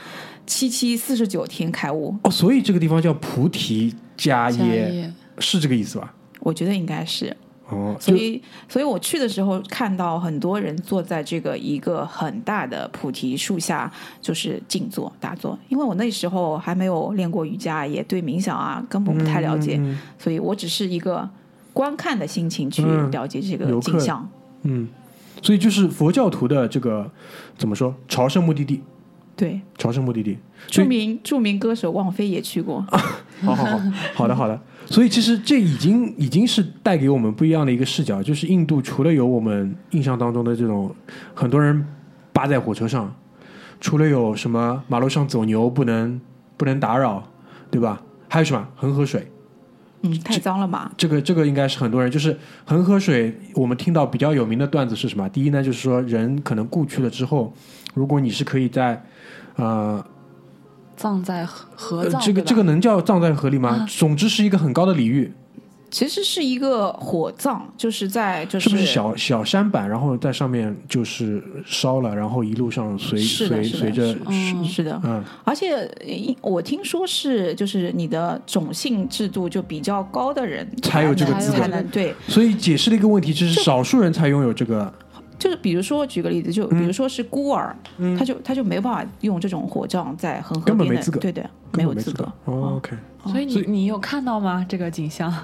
[0.46, 2.16] 七七四十九天开悟。
[2.22, 6.14] 哦，所以这个地方叫菩提伽迦，耶是这个意思吧？
[6.40, 7.36] 我觉得应该是，
[7.70, 15.58] 哦，所以，所以我去的时候看到很多人坐在这个一个很大的菩提树下，就是静坐打坐。
[15.68, 21.28] 因为我那时候还没有练过瑜伽，也对冥想啊根本不太了解，嗯所以我只是一个
[21.72, 24.28] 观看的心情去嗯了解这个景象。
[24.62, 24.88] 嗯，
[25.40, 27.10] 所以就是佛教徒的这个
[27.56, 28.82] 怎么说朝圣目的地，
[29.40, 30.36] 对，朝圣目的地。
[30.66, 32.82] 著名著名歌手王菲也去过。
[33.40, 33.80] 好好好，
[34.14, 34.60] 好的好的。
[34.84, 40.94] 所以其实这已经已经是带给我们不一样的一个视角，就是印度除了有我们印象当中的这种
[41.32, 41.82] 很多人
[42.34, 43.10] 扒在火车上，
[43.80, 46.20] 除了有什么马路上走牛不能
[46.58, 47.26] 不能打扰，
[47.70, 48.02] 对吧？
[48.28, 49.26] 还有什么恒河水？
[50.02, 50.92] 嗯，太脏了吧？
[50.98, 55.26] 这个这个应该是很多人就是恒河水，我们听到比较有名的段子是什么？
[55.30, 57.54] 第一呢，就是说人可能故去了之后，
[57.94, 59.02] 如果你是可以在
[59.56, 60.04] 呃
[60.96, 63.70] 葬在河这个这个能叫葬在河里吗？
[63.70, 63.86] 啊。
[63.88, 65.32] 总之是一个很高的礼遇，
[65.90, 75.24] 其实是一个火葬，就是在就是是不是小小山板，然后在上面就是烧了，然后一路上随随随着是的嗯是的，嗯。
[75.42, 81.58] 而且呃我听说是，就是你的种姓制度就比较高的人才有这个资格。
[81.58, 84.92] 才能对，所以解释了一个问题，就是少数人才拥有这个。
[85.40, 87.74] 就是比如说举个例子，就比如说是孤儿，
[88.16, 92.30] 他就他就没有办法用这种火葬在恒河边的，根本没资格对对，没有资格。
[92.44, 94.64] 哦，OK，所以你你有看到吗？
[94.68, 95.34] 这个景象？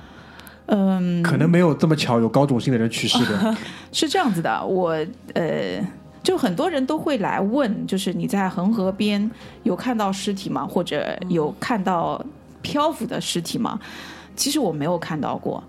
[0.66, 3.56] 嗯，可能没有这么巧有高种姓的人去世的。
[3.90, 4.90] 是这样子的，我
[5.32, 5.80] 呃
[6.22, 9.30] 就很多人都会来问，就是你在恒河边
[9.62, 10.66] 有看到尸体吗？
[10.66, 12.22] 或者有看到
[12.60, 13.80] 漂浮的尸体吗？
[14.34, 15.64] 其实我没有看到过，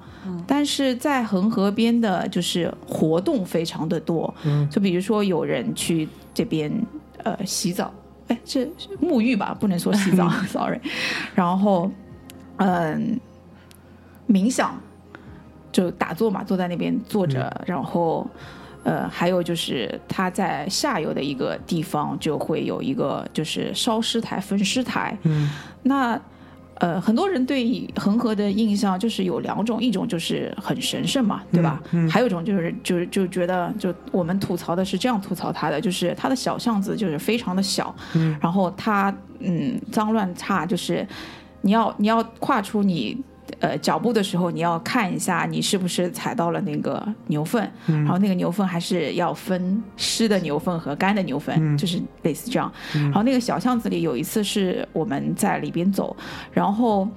[0.45, 4.33] 但是在恒河边的，就是活动非常的多。
[4.43, 6.71] 嗯就比如说有人去这边
[7.23, 7.93] 呃洗澡，
[8.27, 8.65] 哎，这
[9.01, 10.79] 沐浴吧，不能说洗澡， sorry。
[11.35, 11.89] 然后
[12.57, 13.19] 嗯、
[14.27, 14.79] 冥想，
[15.71, 18.27] 就打坐嘛，坐在那边坐着，然后。
[18.83, 25.17] 呃，还有就是他在下游的一个地方就会有一个就是烧尸台、焚尸台。
[25.23, 25.49] 嗯
[25.83, 26.17] 那
[26.79, 31.81] 呃，很多人对恒河的印象就是有两种，一种就是很神圣嘛，对吧？
[32.09, 41.07] 还有一种就是就是就觉得，就我们吐槽的是这样吐槽它的，就是它的小巷子就是非常的小，嗯然后它嗯脏乱差，就是
[41.61, 43.17] 你要你要跨出你。
[43.59, 48.03] 呃，脚步的时候你要看一下你是不是踩到了那个牛粪，嗯。
[48.03, 51.77] 然后那个牛粪还是要分湿的牛粪和干的牛粪，嗯。
[51.77, 52.71] 就是类似这样。
[52.93, 56.15] 然后那个小巷子里有一次是我们在里边走，
[56.51, 57.07] 然后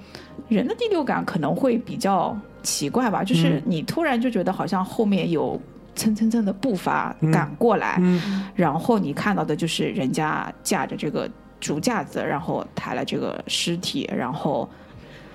[0.48, 5.60] 人的第六感可能会比较奇怪吧，就是你突然就觉得好像后面有
[5.94, 8.46] 蹭蹭蹭的步伐赶过来，嗯。
[8.54, 14.68] 然后你看到的就是人家架着这个竹架子，然后抬了这个尸体，然后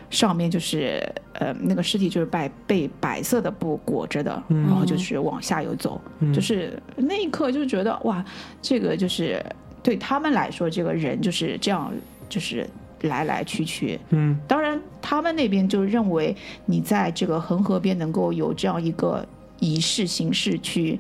[0.10, 1.02] 上面就是
[1.34, 6.34] 呃那个尸体就是被被白色的布裹着的，然后就是往下游走，嗯。
[6.34, 8.24] 就是那一刻就觉得哇，
[8.62, 9.44] 这个就是
[9.84, 11.92] 对他们来说，这个人就是这样，
[12.30, 12.68] 就是
[13.02, 14.00] 来来去去。
[14.10, 14.38] 嗯。
[14.48, 19.26] 当然，他们那边就认为你在这个恒河边能够有这样一个
[19.60, 21.00] 仪式形式去，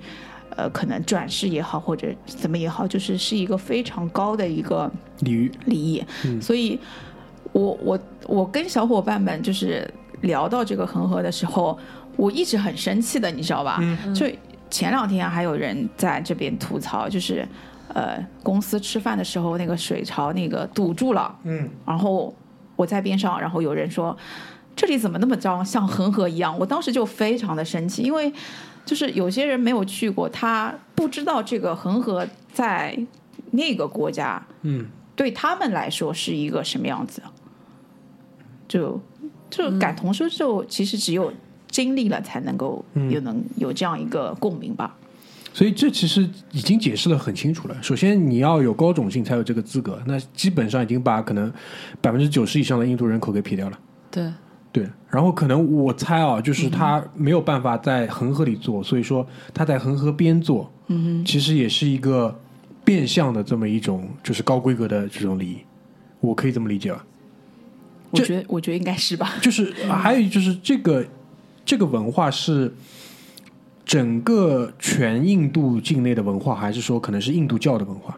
[0.55, 6.03] 呃，可能转世也好，或者怎么也好，就是是一个非常高的一个鲤鱼，礼仪。
[6.25, 6.41] 嗯。
[6.41, 6.79] 所以
[7.55, 9.89] 我我我跟小伙伴们就是
[10.21, 11.77] 聊到这个恒河的时候，
[12.17, 13.77] 我一直很生气的，你知道吧？
[13.79, 14.25] 嗯就
[14.69, 17.47] 前两天还有人在这边吐槽，就是
[17.93, 22.35] 呃公司吃饭的时候那个水槽那个堵住了，嗯然后
[22.75, 24.15] 我在边上，然后有人说
[24.75, 26.59] 这里怎么那么脏，像恒河一样。
[26.59, 28.29] 我当时就非常的生气，因为
[28.83, 32.99] 就是有些人没有去过，他不知道这个恒河在
[33.51, 37.21] 那个国家嗯对他们来说是一个什么样子。
[38.67, 39.01] 就
[39.49, 41.31] 就感同身受，其实只有
[41.67, 44.95] 经历了才能够有能有这样一个共鸣吧。
[45.53, 47.77] 所以这其实已经解释的很清楚了。
[47.81, 51.49] 首先，你要有高种姓才有这个资格，那基本上已经把可能
[52.01, 53.79] 百分之九十以上的印度人口给撇掉了。
[54.11, 54.29] 对，
[54.73, 62.37] 对，然后可能我猜啊，就是他没有办法在恒河里做，所以说他在恒河边做，嗯其实也是一个
[62.83, 65.57] 变相的这么一种就是高规格的这种礼仪，
[66.19, 67.05] 我可以这么理解吧？
[68.15, 69.33] 我觉得我觉得应该是吧。
[69.41, 71.05] 就是还有就是这个
[71.65, 72.73] 这个文化是
[73.85, 78.17] 整个全印度境内的文化，还是说可能是印度教的文化？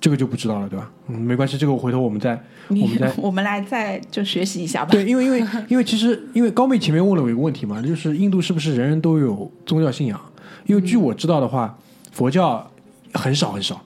[0.00, 0.90] 这个就不知道了，对吧？
[1.08, 4.90] 嗯，没关系，这个我回头我们再我们再 我们来再就学习一下吧。
[4.90, 10.18] 对，因为因为因为其实因为高妹前面问了我一个问题嘛，就是印度是不是人人都有宗教信仰？
[10.64, 11.78] 因为据我知道的话，
[12.12, 12.70] 佛教
[13.12, 13.78] 很少很少，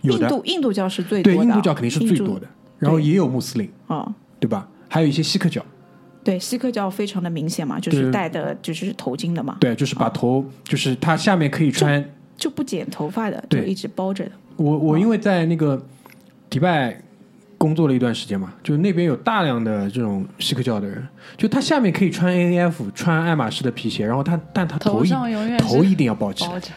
[0.00, 2.48] 有的印度印度教是最多对的，印度教肯定是最多的，
[2.84, 4.14] 然后也有穆斯林，啊。
[4.40, 4.68] 对吧？
[4.88, 5.64] 还有一些锡克教，
[6.22, 12.04] 对，锡克教非常的明显嘛，就是戴的就是头巾的嘛，对，就是把头，就是它下面可以穿。
[12.36, 14.32] 就不剪头发的，就对一直包着的。
[14.56, 15.82] 我我因为在那个
[16.50, 17.00] 迪拜
[17.56, 26.50] 工作了一段时间嘛，就那边有大量的这种锡克教的人，就他下面可以穿 A F 穿爱马仕的皮鞋，然后他但他头一上永远头一定要包起来。
[26.50, 26.70] 包，着，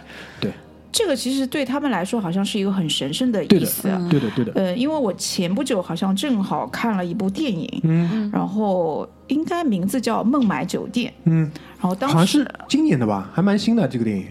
[0.91, 3.87] 这个其实对他们来说好像是一个很神圣的意思。
[3.89, 14.25] 嗯对的对的，呃，因为我前不久好像正好看了一部电影，嗯然后应该名字叫《孟买酒店》，嗯，然后当时好像是今年的吧，还蛮新的这个电影，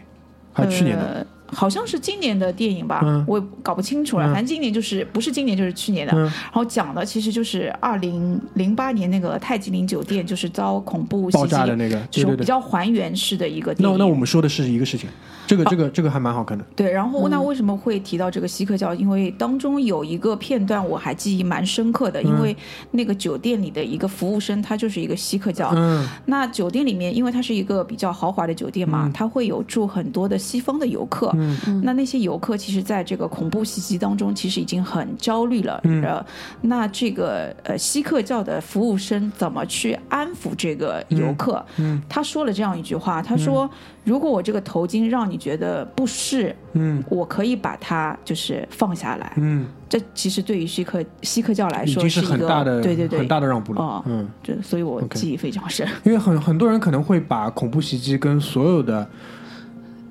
[0.52, 4.26] 还是去年的，呃，好像是今年的电影吧，嗯我也搞不清楚了。
[4.26, 6.12] 嗯反正今年就是不是今年就是去年的。
[6.14, 12.08] 嗯然后讲的其实就是二零零八年那个泰姬陵酒店就是遭恐怖袭击爆炸的那个，对对对。
[12.10, 13.96] 这种比较还原式的一个电那。
[13.98, 15.08] 那我们说的是一个事情，
[15.46, 18.94] 这个这个这个还蛮好看的，对，然后那为什么会提到这个锡克教？
[18.94, 22.56] 因为当中有一个片段我还记忆蛮深刻的，因为
[22.90, 25.72] 那个酒店里的一个服务生他就是一个锡克教。
[25.74, 31.30] 嗯那酒店里面，因为它是一个比较豪华的酒店嘛，它会有住很多的西方的游客。
[31.34, 35.80] 嗯那那些游客其实在这个恐怖袭击当中，其实已经很焦虑了。
[35.84, 36.24] 嗯呃，
[36.62, 41.64] 那这个呃锡克教的服务生怎么去安抚这个游客？
[41.76, 43.68] 嗯他说了这样一句话，他说
[44.06, 47.02] ：“如果我这个头巾让你觉得不适，嗯。
[47.10, 49.32] 我可以把它就是放下来。
[49.36, 53.18] 嗯，这其实对于锡克锡克教来已经说一个很大的对对对。
[53.18, 53.82] 很大的让步了。
[53.82, 54.28] 哦，嗯。
[54.42, 55.86] 这所以我记忆非常深。
[56.04, 59.06] 因为很很多人可能会把恐怖袭击跟所有的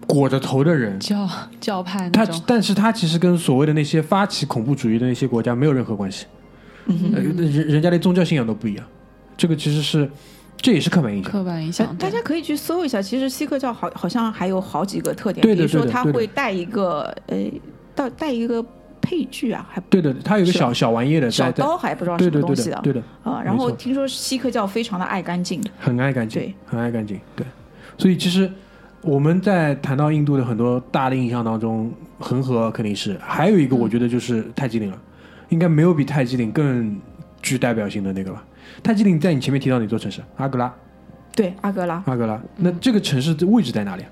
[0.05, 1.27] 裹着头的人，教
[1.61, 6.25] 教派他，但是他其实跟所谓的那些发起恐怖主义的那些国家没有任何关系，
[6.85, 8.85] 嗯呃人人家的宗教信仰都不一样，
[9.35, 10.07] 这个其实是
[10.57, 11.31] 这也是刻板印象。
[11.31, 11.95] 刻板印呃象。
[11.97, 17.37] 大家可以去搜一下，其实锡克教好好像还有好几个特点，对的比如说他会带一个呃，
[17.93, 18.65] 带带一个
[19.01, 23.41] 配具啊，还对的，他有个小小玩意的小刀还不知道什么东西的，对的对的，啊。
[23.43, 27.45] 然后听说锡克教非常的爱干净，很爱干净对，很爱干净，对。
[27.97, 28.51] 所以其实
[29.01, 34.99] 我们在谈到印度的很多大的印象当中，恒河肯定是，还有一个我觉得就是泰姬陵了，
[35.49, 36.99] 应该没有比泰姬陵更
[37.41, 38.43] 具代表性的那个了。
[38.83, 40.21] 泰姬陵在你前面提到哪座城市？
[40.37, 40.73] 阿格拉，
[41.35, 42.41] 对阿格拉阿格拉。
[42.57, 44.09] 那这个城市的位置在哪里啊？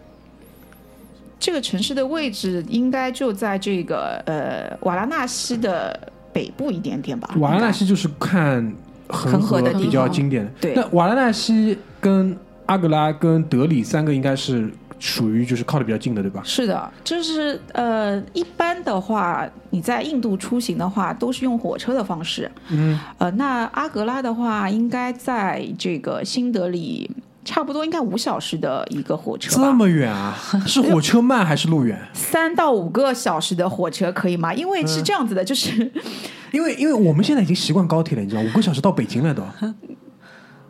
[1.40, 7.36] 这个城市的位置应该就在这个呃瓦拉纳西的北部一点点吧。
[7.38, 8.74] 瓦拉纳西就是看
[9.10, 10.52] 恒恒河的比较经典的。
[10.62, 14.72] 对那瓦拉纳西跟阿格拉跟德里三个应该是
[15.06, 16.42] 属于就是靠的比较近的，对吧？
[16.46, 22.50] 是的，就是呃，一般的话，你在印度出行的话，都是用火车的方式。
[22.70, 27.12] 嗯，呃，那阿格拉的话，应该在这个新德里，
[27.44, 29.64] 差不多应该五小时的一个火车吧。
[29.68, 30.38] 这么远啊？
[30.66, 32.00] 是火车慢还是路远？
[32.14, 34.54] 三到五个小时的火车可以吗？
[34.54, 35.92] 因为是嗯这样子的，就是
[36.52, 39.44] 因为因为我们现在已经习惯高铁了，你知道，五个小时到北京了都，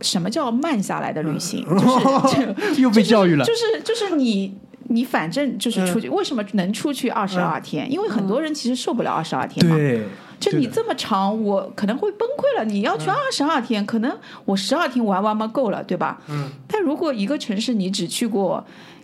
[0.04, 1.66] 什么叫慢下来的旅行？
[1.68, 3.44] 就是 又被教育了。
[3.44, 4.56] 就是就是你
[4.90, 7.92] 你反正就是出去，为什么能出去二十二天？
[7.92, 9.76] 因为很多人其实受不了二十二天嘛。
[9.76, 10.04] 对，
[10.40, 12.66] 就你这么长，我可能会崩溃了。
[12.66, 16.22] 你要去二十二天，可能我十二天玩玩嘛够了，对吧？
[16.28, 16.50] 嗯。
[16.68, 18.64] 但如果一个城市你只去过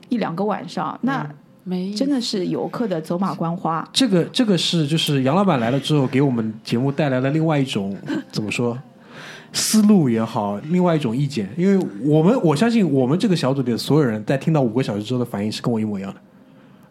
[0.10, 1.28] 一两个晚上，那
[1.64, 3.88] 没真的是游客的走马观花。
[3.94, 7.96] 这个这个是就是杨老板来了之后，给我们节目带来了另外一种
[8.32, 8.78] 怎么说
[9.54, 11.50] 思路也好，另外一种意见。
[11.58, 16.20] 因为我们我相信我们这个小组里的所有人在听到五个小时之后的反应是跟我一模一样的。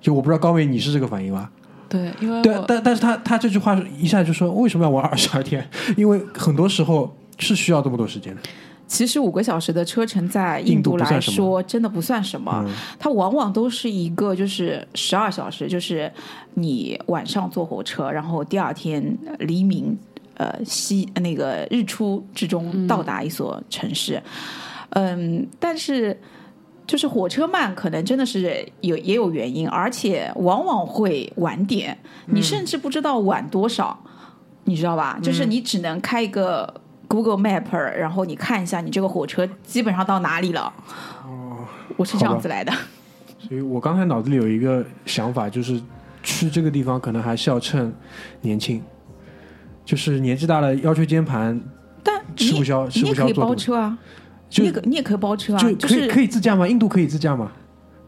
[0.00, 1.50] 就我不知道高伟你是这个反应吗？
[1.88, 5.66] 对，因为对但但是他他这句话一下就说为什么要玩二十二天？
[5.96, 8.40] 因为很多时候是需要这么多时间的。
[8.86, 12.64] 其实五个小时的车程在印印度来说，真的不算什么。
[12.66, 16.10] 嗯它往往都是一个就是十二小时，就是
[16.54, 19.94] 你晚上坐火车，然后第二天呃黎明
[20.38, 24.22] 呃西那个日出之中到达一所城市。
[24.90, 26.18] 嗯但是
[26.86, 34.02] 就是火车慢，可能真的是有也有原因，而且往往会晚点，你甚至不知道晚多少，
[34.64, 35.18] 你知道吧？
[35.22, 40.72] 就是你只能开一个 Google Map，然后你看一下你这个火车基本上到哪里了。
[41.26, 41.66] 哦
[41.98, 42.72] 我是这样子来的。
[43.38, 45.78] 所以我刚才脑子里有一个想法，就是
[46.22, 47.92] 去这个地方可能还是要趁
[48.40, 48.82] 年轻，
[49.88, 51.58] 就是年纪大了腰椎间盘
[52.02, 53.98] 但吃不消吃不你也可以消做，包车啊，
[54.50, 56.68] 就你也可你也可以包车啊，就可以是可以自驾吗？
[56.68, 57.50] 印度可以自驾吗？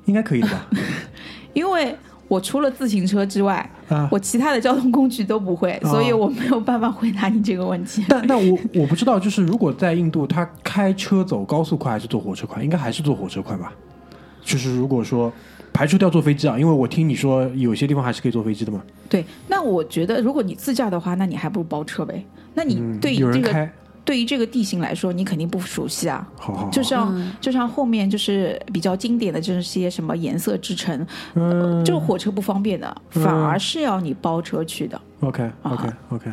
[0.05, 0.67] 应该可以的吧？
[1.55, 1.97] 因为
[2.29, 8.05] 我除了自行车之外，啊，我其他的交通工具都不会，哦所以我没有办法回答你这个问题。
[8.11, 12.63] 但但我我不知道，就是如果在印度，他开车走高速快还是坐火车快？
[12.63, 13.73] 应该还是坐火车快吧？
[14.45, 15.33] 就是如果说
[15.73, 18.83] 排除掉坐飞机啊，因为我听你说有些地方还是可以坐飞机的嘛。
[19.09, 22.25] 对，那我觉得如果你自驾的话，那你还不如包车呗。
[22.55, 23.69] 那你嗯，对于这个、
[24.05, 26.27] 对于这个地形来说，你肯定不熟悉啊。
[26.37, 35.01] 好好好，就像、嗯就像后面就是比较经典的这些什么颜色之城，嗯就火车不方便的，反而是要你包车去的。
[35.21, 36.33] ，OK OK 啊 OK，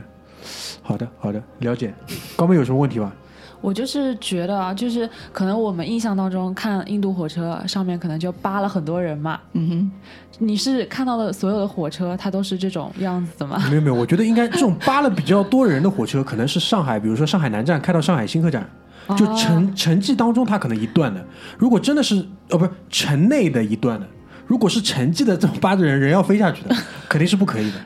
[0.82, 1.94] 好的好的，了解。
[2.36, 3.14] 高妹有什么问题吗？
[3.60, 9.39] 我就是觉得啊，就是可能我们印象当中看印度火车上面可能就扒了很多人嘛。
[9.53, 9.91] 嗯哼，
[10.39, 13.62] 你是看到的所有的火车，它都是这种样子的吗？
[13.70, 18.68] 没有没有，我觉得应该这种扒了比较多人的火车，可能是上海，比如说上海南站开到上海新客站，
[19.18, 21.26] 就哦城城际当中它可能一段的。
[21.58, 22.16] 如果真的是
[22.51, 24.08] 哦不是城内的一段的，
[24.45, 26.76] 如果是城际的这种扒着人人要飞下去的，
[27.10, 27.78] 肯定是不可以的。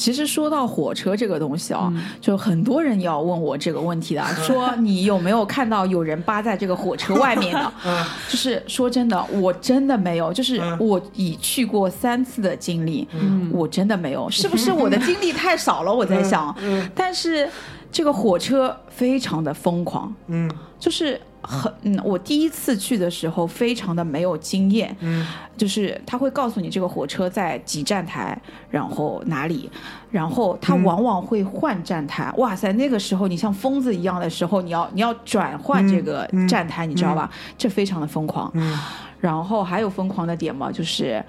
[0.00, 1.92] 其实说到火车这个东西啊、
[2.22, 7.72] 就很多人要问我这个问题的， 说你有没有看到有人扒在这个火车外面的？
[8.30, 13.06] 就是说真的，我真的没有，就是我已去过三次的经历，
[13.52, 15.92] 我真的没有， 是不是我的经历太少了？
[15.92, 16.56] 我在想，
[16.94, 17.46] 但是
[17.92, 20.50] 这个火车非常的疯狂，嗯。
[20.78, 25.26] 就是很嗯，我第一次去的时候非常的没有经验，嗯
[25.56, 29.70] 就是他会告诉你这个火车在几站台，然后哪里，
[30.10, 32.32] 然后他嗯往往会换站台。
[32.36, 37.30] 哇塞，那个时候你像疯子一样的时候，你要你要转换这个站台，你知道吧？
[37.58, 38.50] 这非常的疯狂。
[38.54, 38.78] 嗯
[39.20, 41.22] 然后还有疯狂的点嘛，就是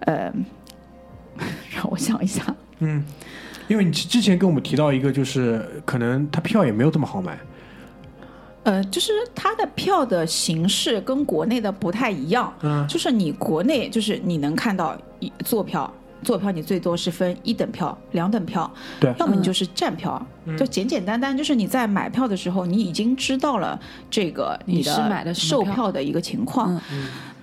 [0.00, 0.28] 呃，
[1.72, 2.42] 让我想一下，
[2.80, 3.04] 嗯，
[3.68, 7.38] 因为你之之前跟我们提到一个，就是可能他票也没有这么好买。
[8.68, 15.90] 呃，就是它的票的形式跟国内的不太一样，嗯就是你国内就是你能看到一坐票。
[16.20, 20.20] 坐票你最多是分一等票、两等票，对要么你就是站票，
[20.58, 26.78] 就简简单单，就是你在买票的时候，你已经知道了这个你的是买的售票票的一个情况。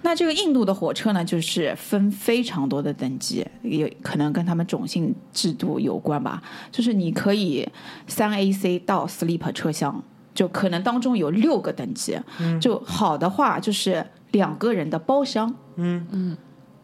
[0.02, 6.44] 那这个印度的火车呢，就是分非常多的等级，也可能跟他们种姓制度有关吧。
[6.70, 7.66] 就是你可以
[8.08, 10.04] 三 AC 到 Sleep 车厢，
[10.36, 12.16] 就可能当中有六个等级。
[12.62, 16.38] 就好的话，就是两个人的包厢，嗯嗯，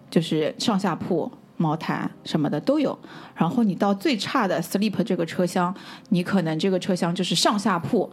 [0.10, 1.32] 就是上下铺。
[1.58, 2.98] 毛毯什么的都有，
[3.36, 5.72] 然后你到最差的 sleep 这个车厢，
[6.10, 8.12] 你可能这个车厢就是上下铺，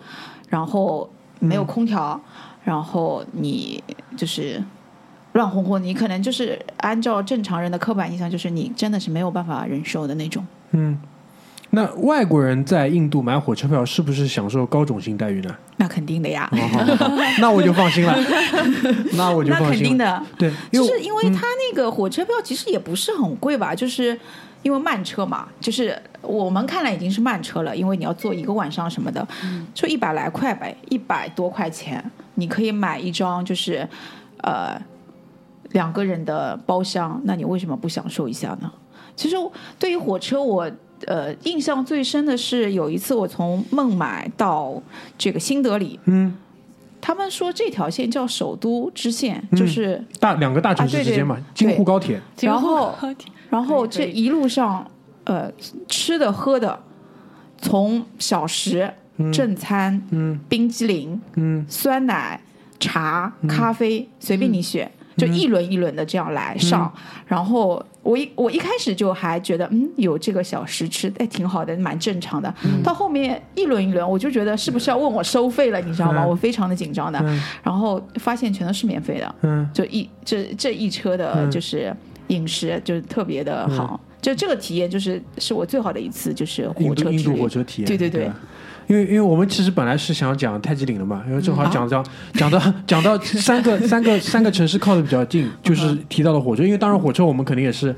[0.50, 1.08] 然后
[1.40, 2.20] 没有空调，
[2.62, 3.82] 然后你
[4.18, 4.62] 就是
[5.32, 10.46] 乱哄哄，你可能就是按照正常人的刻板印象，就是你真的是没有办法忍受的那种。
[10.72, 11.00] 嗯。
[11.70, 15.54] 那外国人在印度买火车票是不是享受高种姓待遇呢？
[15.76, 17.10] 那肯定的呀，好好好，
[17.40, 18.16] 那我就放心了，
[19.12, 19.74] 那我就放心了。
[19.74, 24.18] 肯定的，对，因为就是因为他那个火车票其实也不是很贵吧，就是
[24.62, 29.26] 因为慢车嘛，就是我们看来已经是慢车了，因为你要坐一个晚上什么的，
[29.74, 32.02] 就一百来块呗，一百多块钱，
[32.36, 33.86] 你可以买一张就是
[34.38, 34.80] 呃
[35.72, 38.72] 两个人的包厢，那你为什么不享受一下呢？
[39.14, 39.36] 其实
[39.78, 40.70] 对于火车我。
[41.06, 44.82] 呃，印象最深的是有一次我从孟买到
[45.16, 46.36] 这个新德里，嗯，
[47.00, 53.14] 他们说这条线叫首都支线，嗯就是大两个大城市啊对对之间嘛，京沪高铁，然后后
[53.50, 54.86] 然后这一路上，
[55.24, 55.50] 呃，
[55.86, 56.78] 吃的喝的，
[57.58, 58.92] 从小食、
[59.32, 60.38] 正餐、嗯。
[60.48, 61.64] 冰激凌、嗯。
[61.68, 62.40] 酸奶、
[62.78, 66.92] 茶、咖啡，随便你选，就一轮一轮的这样来上。
[67.26, 72.52] 然后我一我一开始就还觉得，嗯，有这个小时吃，哎，挺好的，蛮正常的。
[72.82, 76.24] 到后面一轮一轮，我就觉得是不是要问我收费了，你知道吗？
[76.24, 77.18] 嗯我非常的紧张的。
[77.22, 79.34] 嗯然后发现全都是免费的。
[79.42, 81.94] 嗯就一这这一车的嗯就是
[82.28, 87.10] 饮食就是特别的好，就这个体验就是是我最好的一次就是火车
[87.62, 88.34] 体验，对对对吧
[88.88, 96.62] 因为因为我们其实本来是想讲太极岭的嘛，因为正好啊讲讲讲到讲到三个三个三个城市靠的比较近，就是提到了火车。
[96.62, 97.94] 因为当然火车我们肯定也是，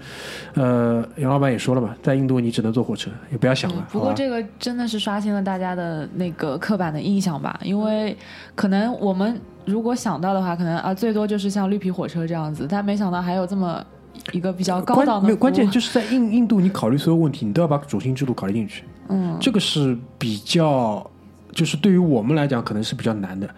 [0.55, 3.76] 呃，杨老板也说了嘛，在印度你只能坐火车，也不要想了。
[3.78, 8.16] 嗯不过这个真的是刷新了大家的那个刻板的印象吧，因为
[8.55, 13.84] 可能我们如果想到的话，可能啊最多就是像绿皮火车这样子，但没想到还有这么
[14.33, 18.85] 一个比较高档的没有关键就是在印印度，你考虑所有问题，你都要把种姓制度考虑进去。
[19.09, 21.09] 嗯，这个是比较，
[21.53, 23.49] 就是对于我们来讲可能是比较难的。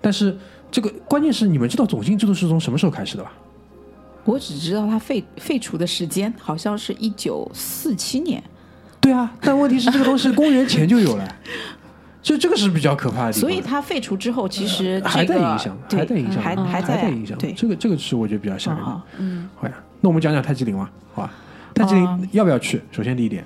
[0.00, 0.36] 但是
[0.70, 3.32] 这个关键是你们知道种姓制度是从什么时候开始的吧？
[4.24, 8.40] 我只知道它废废除的时间好像是一九四七年，
[9.00, 11.28] 对啊，但问题是这个东西公元前就有了，
[12.22, 13.32] 就这个是比较可怕的。
[13.32, 17.36] 所以它废除之后，其实这个还在影响，还在影响，还还在影响。
[17.36, 18.82] 对，这个这个是我觉得比较吓人
[19.18, 21.32] 嗯，好呀，那我们讲讲泰姬陵吧，好吧？
[21.72, 22.82] 泰姬陵啊要不要去？
[22.90, 23.42] 首先第一点，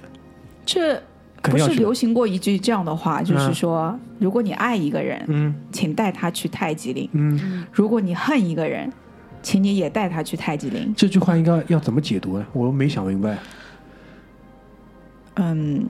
[0.64, 1.00] 这
[1.42, 1.56] 不。
[1.56, 8.92] 是流行过一句这样的话，就是说，如果你爱一个人，嗯请带他去泰姬陵；嗯，如果你恨一个人，
[9.42, 10.92] 请你也带他去泰姬陵。
[10.96, 12.44] 这句话应该要怎么解读呢？
[12.52, 13.38] 我没想明白。
[15.34, 15.86] 嗯，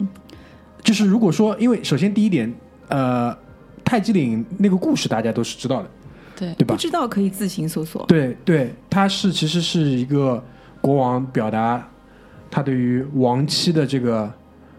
[0.82, 2.52] 就是如果说，因为首先第一点，
[2.88, 3.34] 呃，
[3.82, 5.90] 泰姬陵那个故事大家都是知道的，
[6.36, 6.80] 对，对吧不？
[6.80, 8.04] 知道可以自行搜索。
[8.06, 10.44] 对对，它是其实是一个
[10.86, 11.84] 国王表达
[12.48, 14.32] 他对于亡妻的这个，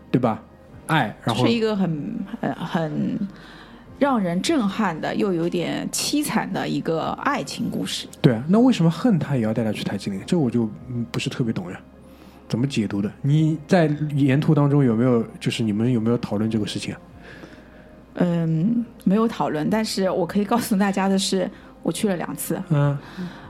[0.09, 0.41] 对吧？
[0.85, 3.19] 爱，然后是一个很呃很
[3.99, 8.07] 让人震撼的，又有点凄惨的一个爱情故事。
[8.21, 10.21] 对啊，那为什么恨他也要带他去泰姬陵？
[10.25, 11.77] 这我就嗯不是特别懂呀，
[12.47, 13.11] 怎么解读的？
[13.21, 17.01] 你在沿途当中有没有就是你们有没有讨论这个事情啊？
[18.19, 21.51] 嗯，没有讨论，但是我可以告诉大家的是，
[21.83, 22.57] 我去了两次。
[22.69, 22.97] 嗯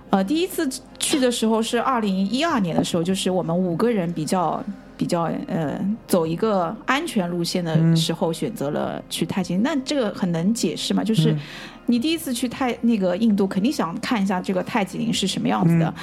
[0.10, 4.64] 呃，第一次去的时候是二零一二年的时候，就是我们五个人比较
[4.96, 9.64] 比较呃走一个安全路线的嗯时候，选择了去泰姬陵。
[9.64, 11.40] 那这个很能解释嘛，就是嗯
[11.88, 15.86] 你第一次去泰那个印度，肯定想看一下这个泰姬陵是什么样子的。
[15.88, 15.94] 嗯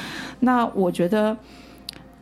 [0.40, 1.36] 那我觉得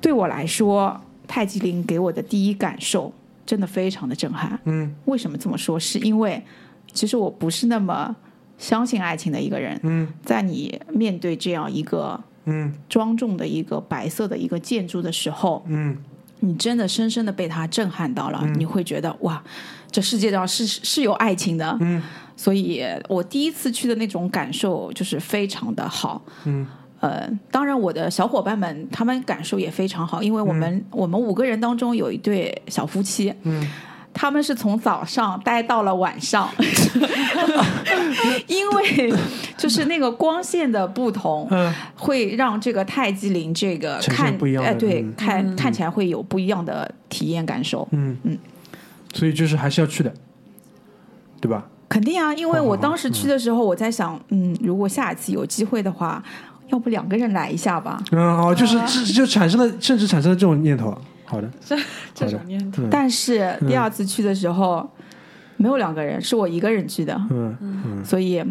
[0.00, 3.12] 对我来说，泰姬陵给我的第一感受
[3.44, 4.58] 真的非常的震撼。
[4.64, 5.78] 嗯为什么这么说？
[5.78, 6.42] 是因为
[6.92, 8.14] 其实我不是那么
[8.62, 9.78] 相信爱情的一个人。
[9.82, 10.08] 嗯。
[10.24, 12.72] 在你面对这样一个嗯。
[12.88, 15.96] 庄重的一个白色的一个建筑的时候，嗯。
[16.40, 19.42] 你真的深深的被它震撼到了，你会觉得哇，
[19.90, 21.76] 这世界上是是有爱情的。
[21.80, 22.00] 嗯。
[22.36, 26.22] 所以我第一次去的那种感受就是非常的好。
[26.44, 26.66] 嗯。
[27.00, 33.68] 呃，当然我的小伙伴们他们感受也非常好，因为我们、我们五个人当中有一对小夫妻，嗯
[34.14, 36.48] 他们是从早上待到了晚上，
[38.46, 39.12] 因为
[39.56, 47.86] 就是那个光线的不同，嗯会让这个泰姬陵这个看不一样的哎，对，嗯看看起来会有不一样的体验感受。
[47.92, 48.38] 嗯嗯，
[49.12, 50.12] 所以就是还是要去的，
[51.40, 51.64] 对吧？
[51.88, 56.22] 肯定啊，因为我当时去的时候，我在想，嗯，如果下一次有机会的话，
[56.68, 58.02] 要不两个人来一下吧。
[58.12, 60.96] 嗯，哦，就是就就产生了，甚至产生了这种念头。
[61.32, 61.76] 好的， 这
[62.14, 62.82] 这种念头。
[62.82, 62.88] 嗯。
[62.90, 64.86] 但是第二次去的时候，
[65.56, 67.56] 没有两个人，是我一个人去的，嗯。
[67.60, 68.04] 嗯。
[68.04, 68.44] 所以，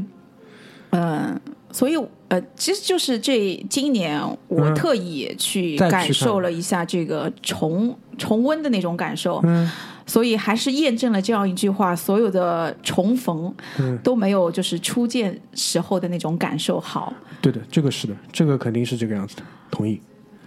[0.90, 1.40] 嗯、
[1.72, 1.96] 所以
[2.30, 4.74] 呃，其实就是这今年我嗯。
[4.74, 9.70] 特意去感受了一下这个重重温的那种感受，嗯。
[10.08, 17.14] 所以还是验证了这样一句话：所有的重逢嗯，都没有就是初见时候的那种感受好。
[17.42, 20.02] 对的，这个是的，这个肯定是这个样子的，同意。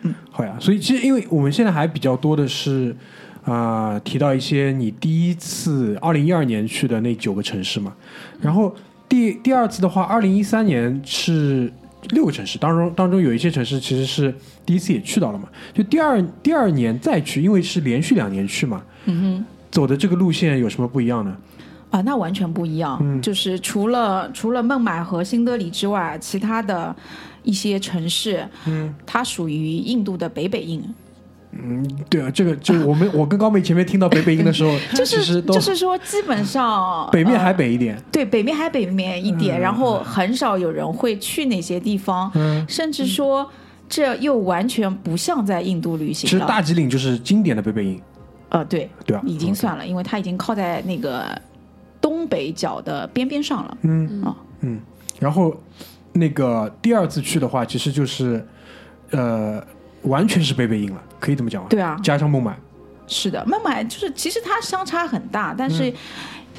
[0.05, 0.57] 嗯，好呀。
[0.59, 2.97] 所以其实因为我们现在还比较多的是
[3.45, 7.93] 啊、提到一些你第一次二零一二年去的那九个城市嘛，
[8.41, 8.75] 然后
[9.07, 11.71] 第第二次的话，二零一三年是
[12.11, 14.35] 六个城市，当中当中有一些城市其实是
[14.65, 19.45] 第一次也去到了嘛，就第二第二年再去，因为是连续两年去嘛，嗯哼。
[19.71, 21.37] 走的这个路线有什么不一样呢？
[21.91, 22.97] 啊，那完全不一样。
[23.03, 26.95] 嗯就是除了除了孟买和新德里之外，其他的
[27.45, 30.83] 一些城市，嗯，它属于印度的北北印，
[31.53, 37.97] 嗯对啊，这个就我们我跟高妹前面听到北北音的时候， 就是就是说，基本上北面呃还北一点。
[38.11, 43.49] 对北面还北面一点，嗯然后很少有人会去那些地方，嗯，甚至说
[43.89, 46.41] 这又完全不像在印度旅行其实。
[46.41, 48.01] 大吉岭就是经典的北北音，
[48.49, 49.23] 呃，对，对啊？
[49.25, 51.27] 已经算了，因为它已经靠在那个
[52.01, 53.79] 东北角的边边上了。
[53.83, 54.81] 嗯啊嗯。
[55.21, 55.55] 然后
[56.15, 58.45] 那个第二次去的话，其实就是
[59.11, 59.63] 呃，
[60.03, 61.69] 完全是贝贝音了，可以这么讲吗？
[61.69, 62.59] 对啊，加上孟买，
[63.07, 65.95] 是的，孟买就是其实它相差很大，但是、嗯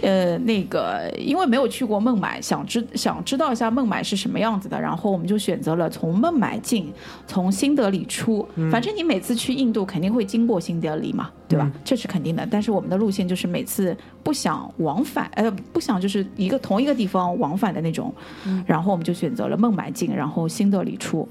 [0.01, 6.91] 呃，那个因为没有去过孟买，想知想知道一下孟买是什么样子的，然后我们就选择了从孟买进，
[7.27, 8.47] 从新德里出。
[8.55, 11.71] 嗯反正你每次去印度肯定会经过新德里嘛，对吧？
[11.73, 12.47] 嗯这是肯定的。
[12.49, 18.13] 但是我们的路线就是每次不想往返，呃，不想就是一个同一个地方往返的那种，
[18.45, 21.27] 嗯然后我们就选择了孟买进，然后新德里出。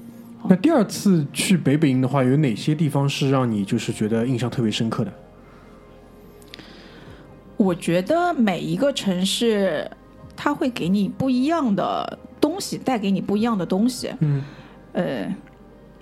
[0.47, 5.11] 那第二次去北北营的话，有哪些地方是让你就是觉得印象特别深刻的？
[7.57, 9.89] 我觉得每一个城市，
[10.35, 14.11] 它会给你不一样的东西，带给你不一样的东西。
[14.19, 14.43] 嗯，
[14.93, 15.35] 呃，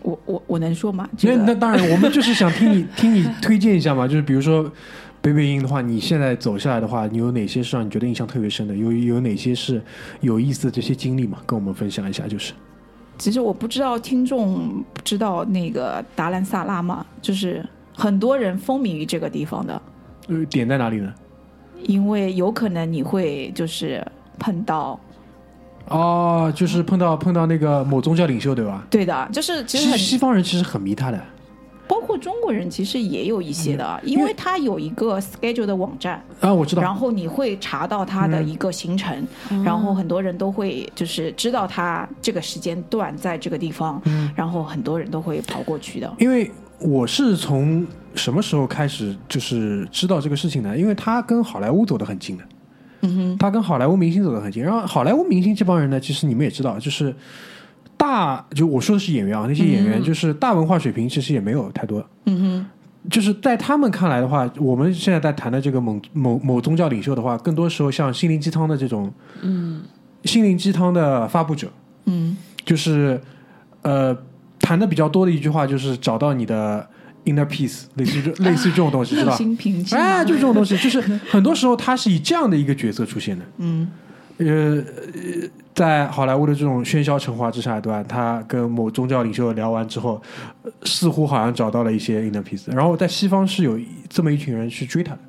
[0.02, 1.08] 我我我能说吗？
[1.18, 4.70] 这那个那当然，我们就是想听你听你推荐一下嘛， 就是比如说
[5.22, 8.76] 北北音的话，你现在走下来的话，你有哪些是让你觉得印象特别深的？
[8.76, 9.82] 有有哪些是
[10.22, 11.38] 有意思的这些经历嘛？
[11.46, 12.54] 跟我们分享一下，就是。
[13.18, 17.06] 其实我不知道听众知道那个达兰萨拉吗？
[17.22, 17.64] 就是
[17.96, 19.82] 很多人风靡于这个地方的，
[20.28, 21.14] 呃，点在哪里呢？
[21.86, 24.06] 因为有可能你会就是
[24.40, 25.00] 碰到，
[25.88, 28.86] 哦，就是碰到碰到那个某宗教领袖，对吧？
[28.90, 31.22] 对的，就是其实西方人其实很迷他的，
[31.88, 36.24] 包括中国人其实也有一些的，因因为为他有一个 schedule 的网站。
[36.40, 36.82] 啊，我知道。
[36.82, 39.28] 然后你会查到他的一个行程，
[39.64, 44.02] 然后很多人都会就是知道他这个时间段在这个地方，
[44.36, 46.12] 然后很多人都会跑过去的。
[46.20, 50.78] 因为我是从什么时候开始就是知道这个事情呢？
[50.78, 52.44] 因为他跟好莱坞走得很近的，
[53.02, 54.64] 嗯哼，他跟好莱坞明星走得很近。
[54.64, 57.14] 然后好莱坞明星这帮人呢，其实你们也知道，就是
[57.98, 62.06] 大就我说的是演员啊，那些演员就是大文化水平其实也没有太多。
[62.26, 62.66] 嗯哼。
[63.10, 69.12] 就是在他们看来的话，我们现在在谈的这个某某某宗教领袖的话，更多时候像心灵鸡汤的这种，
[69.42, 69.84] 嗯，
[70.24, 71.68] 心灵鸡汤的发布者，
[72.06, 72.38] 嗯。
[72.64, 73.20] 就是
[73.82, 74.18] 呃
[74.58, 76.88] 谈的比较多的一句话就是找到你的
[77.26, 79.36] inner peace， 类似于这类似于这种东西，是内吧？
[79.36, 83.46] 心平静，哎，就这种东西，就是很多时候他是以这样的一个角色出现的。
[83.58, 83.90] 嗯
[84.38, 88.04] 呃，呃在好莱坞的这种喧嚣成华之下，对吧？
[88.04, 90.22] 他跟某宗教领袖聊完之后，
[90.64, 92.74] 呃似乎好像找到了一些 inner peace。
[92.74, 95.20] 然后在西方是有这么一群人去追他的。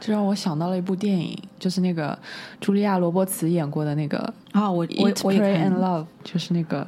[0.00, 2.18] 这让我想到了一部电影，就是那个
[2.60, 4.18] 茱莉亚·罗伯茨演过的那个
[4.52, 6.86] 啊，我《我我也 Pray 看 and Love》，就是那个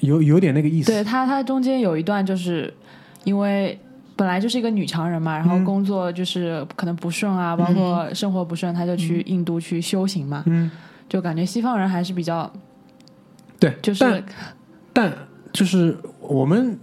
[0.00, 2.72] 有有点那个意思，对他，他中间有一段就是
[3.24, 3.78] 因为
[4.18, 5.64] 本来就是一个女强人嘛，然后嗯。
[5.64, 10.68] 工作就是可能不顺啊，包括生活不顺，她就去印度去修行嘛，嗯，
[11.08, 12.52] 就感觉西方人还是比较
[13.60, 14.24] 对，就是但
[14.92, 15.12] 但
[15.52, 16.76] 就是我们，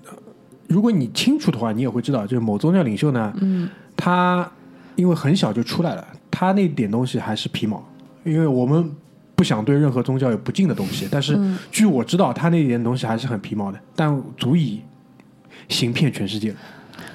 [0.67, 3.69] 如果你清楚的话，你也会知道，就是某宗教领袖呢，嗯。
[3.97, 4.49] 他
[4.95, 7.83] 因为很小就出来了，他那点东西还是皮毛，
[8.23, 8.89] 因为我们
[9.35, 11.57] 不想对任何宗教有不敬的东西，但是嗯。
[11.69, 14.81] 据我知道，他那点东西还是很皮毛的，但足以
[15.67, 16.57] 行骗全世界了。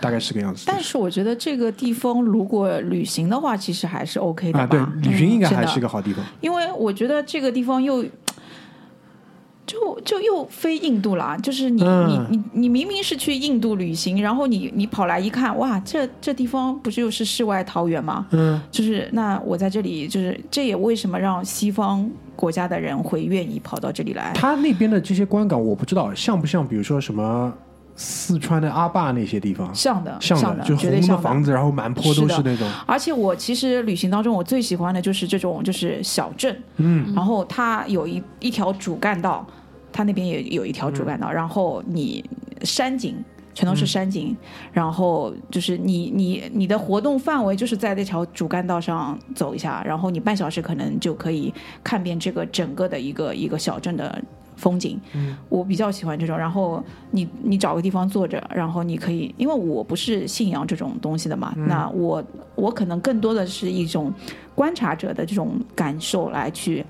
[0.00, 0.64] 大概是个样子。
[0.66, 4.64] 但是我觉得这个地方如果旅行的话，其实还是 OK 的吧。
[4.64, 6.24] 啊，对，旅行应该还是个好地方。
[6.40, 8.04] 因为我觉得这个地方又。
[9.66, 18.26] 就就又非印度了，就是你、嗯你你你明明是去印度旅行，然后你你跑来一看，哇，这这地方不是又是世外桃源吗？
[18.32, 24.32] 嗯，就是那我在这里，就是这也为什么让西方国家的人会愿意跑到这里来？
[24.34, 27.52] 他那边的这些观感我不知道像不像，比如说什么
[28.02, 32.66] 四川的阿坝那些地方，像的，像的，就红的绝对像房子，然后满坡都是那种。
[32.86, 39.46] 而且我其实旅行当中，我最喜欢的就是这种就是小镇，嗯，然后它有一一条主干道，
[39.92, 42.24] 它那边也有一条主干道，然后你
[42.62, 43.22] 山景。
[43.52, 44.36] 全都是山景，
[44.72, 54.22] 然后就是你你你的活动范围就是在那条主干道上走一下，然后你半小时可能就可以看遍这个整个的一个一个小镇的
[54.56, 55.00] 风景。
[55.14, 56.38] 嗯，我比较喜欢这种。
[56.38, 62.22] 然后你你找个地方坐着，然后你可以，因为我不是信仰这种东西的嘛，那我
[62.54, 64.12] 我可能更多的是一种
[64.54, 66.84] 观察者的这种感受来去。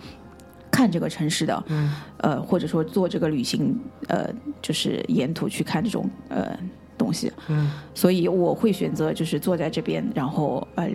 [0.80, 3.78] 看这个城市的，嗯，呃，或者说做这个旅行，
[4.08, 4.30] 呃，
[4.62, 6.58] 就是沿途去看这种呃
[6.96, 10.88] 东西，嗯，所以我会选择就是坐在这边，然后呃，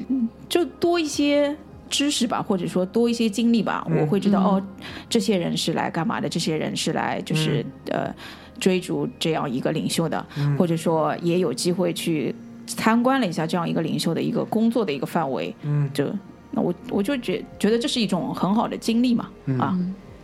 [0.50, 1.56] 就多一些
[1.88, 4.64] 知识吧，或者说多一些经历吧，我会知道、哦，
[5.08, 8.12] 这些人是来干嘛的，这些人是来就是、呃
[8.58, 10.26] 追逐这样一个领袖的，
[10.58, 12.34] 或者说也有机会去
[12.66, 16.06] 参观了一下这样一个领袖的一个工作的一个范围，嗯，就
[16.52, 19.30] 那我我就觉觉得这是一种很好的经历嘛，
[19.60, 19.78] 啊，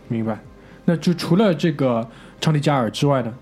[0.08, 0.38] 明白。
[0.84, 2.06] 那就除了这个
[2.40, 3.32] 昌迪加尔之外呢？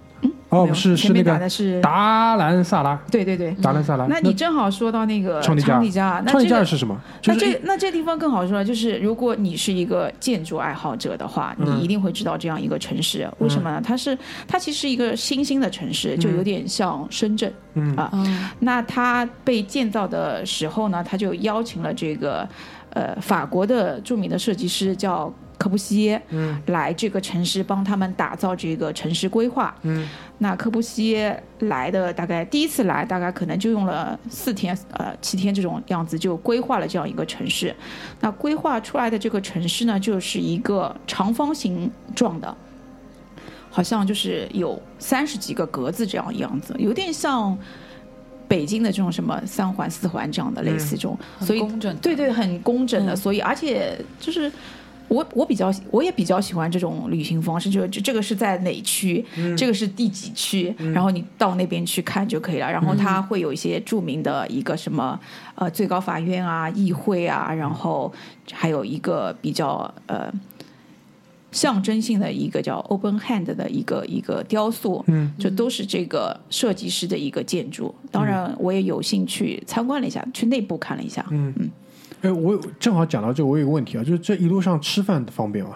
[0.51, 3.53] 哦，是是那个的是达兰萨拉，对对对。
[3.63, 4.07] 达兰萨拉。
[4.07, 5.77] 那你正好说到那个昌迪加
[6.11, 7.01] 尔昌迪加是什么？
[7.25, 13.29] 那这那这地方更好说了，就是如果你是一个建筑爱好者的话，嗯你一定会知道这样一个城市。
[13.39, 13.81] 为什么呢？
[13.83, 17.53] 它是它其实是一个新兴的城市，就有点像深圳。
[17.75, 18.11] 嗯啊，
[18.59, 22.49] 那它被建造的时候呢，它就邀请了这个
[22.95, 29.75] 呃法国的著名的设计师叫科布西耶，嗯，来这个城市帮他们打造这个城市规划。
[29.83, 30.09] 嗯，
[30.39, 37.77] 那科布西耶来的大概第一次来，大概可能就用了四天呃七天这种样子，就规划了这样一个城市。
[38.21, 42.57] 那规划出来的这个城市呢，就是一个长方形状的。
[43.69, 47.57] 好像就是有三十几个格子这样样子，有点像
[48.49, 54.51] 北京的这种什么三环、四环这样的类似这种，所以公正的对对，很工整的，嗯所以而且就是。
[55.11, 59.25] 我我比较我也比较喜欢这种旅行方式，就就这个是在哪区，
[59.59, 62.71] 这个是第几区，然后你到那边去看就可以了。
[62.71, 65.19] 然后它会有一些著名的一个什么
[65.57, 68.13] 呃最高法院啊、议会啊，然后
[68.53, 70.33] 还有一个比较呃
[71.51, 77.93] 象征性的一个叫 Open Hand 的一个一个雕塑，嗯，就都是这个设计师的一个建筑。
[78.13, 81.27] 当然，我也有幸去参观了一下，去内部看了一下。
[81.33, 81.53] 嗯。
[81.59, 81.71] 嗯
[82.23, 85.73] 哎，我有正好讲到这，我有个问题啊，就是这一路上吃饭方便吗？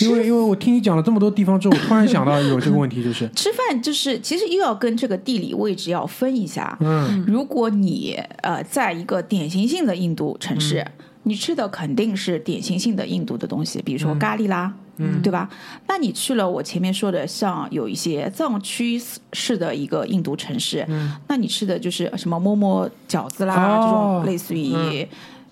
[0.00, 6.78] 因为因为我听你讲了这么多地方之后，我突然想到有这个问题，就是 吃饭就是其实又要跟这个地理位置要分一下。
[6.80, 10.86] 嗯如果你呃在一个典型性的印度城市，
[11.24, 14.89] 你吃的肯定是典型性的印度的东西，比如说咖喱啦，嗯，
[15.22, 15.48] 对吧？
[15.88, 19.00] 那你去了我前面说的像有一些藏区
[19.32, 25.06] 式的一个印度城市，嗯，那你吃的就是什么馍馍饺子啦，哦这种类似于、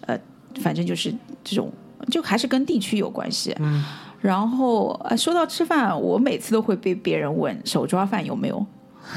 [0.07, 0.19] 呃，
[0.61, 1.13] 反正就是
[1.45, 1.71] 这种，
[2.11, 3.55] 就还是跟地区有关系。
[3.59, 3.85] 嗯
[4.21, 8.67] 然后呃，说到吃饭，我每次都会被别人问手抓饭有没有？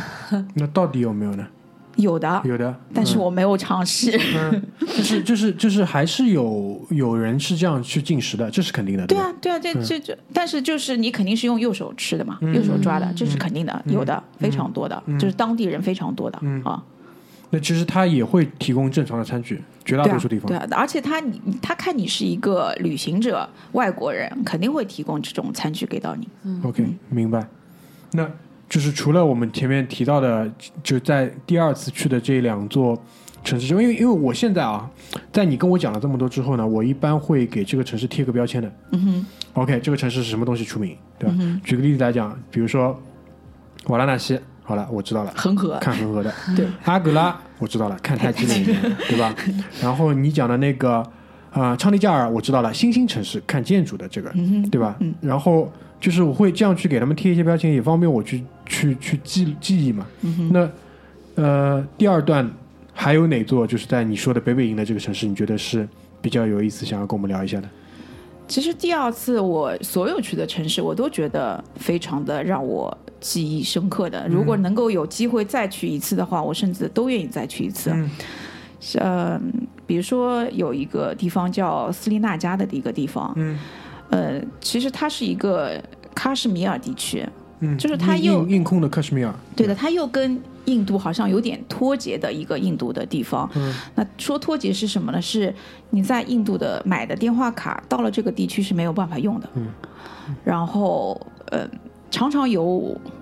[0.53, 1.47] 那到底有没有呢？
[1.97, 4.19] 有的，有的，但是我没有尝试。
[4.35, 9.07] 嗯，就是就是就是还是有有人是这样去进食的，这是肯定的，吧？
[9.07, 16.81] 对啊，对啊，这这这，但是就是你肯定是用右手吃的嘛，右手抓的，这是肯定的，有的非常多的，就是当地人非常多的啊。
[17.53, 20.47] 那其实他也会提供正常的餐具，绝大多数地，方。
[20.47, 26.25] 对啊，而且他你他看你是一个旅行者，外国人肯定会提供这种餐具给到你。
[26.63, 27.45] OK，明白。
[28.13, 28.25] 那
[28.71, 30.49] 就是除了我们前面提到的，
[30.81, 32.97] 就在第二次去的这两座
[33.43, 34.89] 城市因为因为我现在啊，
[35.29, 38.73] 在你跟我讲了这么多之后呢，我一般会给这个城市贴个标签的。
[38.91, 41.35] 嗯哼，OK，这个城市是什么东西出名，对吧？
[41.65, 42.97] 举个例子来讲，比如说
[43.87, 46.33] 瓦拉纳西，好了，我知道了，恒河，看恒河的。
[46.55, 49.35] 对，阿格拉我知道了，看泰姬陵园，对吧？
[49.83, 51.05] 然后你讲的那个
[51.51, 54.33] 啊、呃昌迪加尔我知道了，新兴城市看建筑的这个，
[54.71, 54.97] 对吧？
[55.21, 60.05] 然后就是我会这样去给他们贴一些标签，也方便我去去去记记忆嘛。
[60.51, 60.69] 那
[61.35, 62.49] 呃，第二段
[62.93, 65.87] 还有哪座就是在你说的北北营的这个城市，你觉得是
[66.21, 67.69] 比较有意思，想要跟我们聊一下的？
[68.47, 74.27] 其实第二次我所有去的城市，我都觉得非常的让我记忆深刻的。
[74.27, 77.93] 如果能够有机会再去一次的话，我甚至都愿意再去一次。
[78.95, 79.39] 呃，
[79.85, 83.59] 比如说有一个地方叫斯利纳加的一个地方，嗯
[84.09, 85.81] 呃，其实它是一个
[86.15, 87.27] 喀什米尔地区，
[87.59, 93.49] 嗯，就是它又硬硬控的喀什米尔，对的，它又跟印度好像有点脱节的一个印度的地方。
[93.55, 95.21] 嗯那说脱节是什么呢？
[95.21, 95.53] 是
[95.89, 99.49] 你在印度的买的电话卡到了这个地区是没有办法用的。
[99.55, 99.67] 嗯
[100.43, 101.67] 然后呃，
[102.11, 102.63] 常常有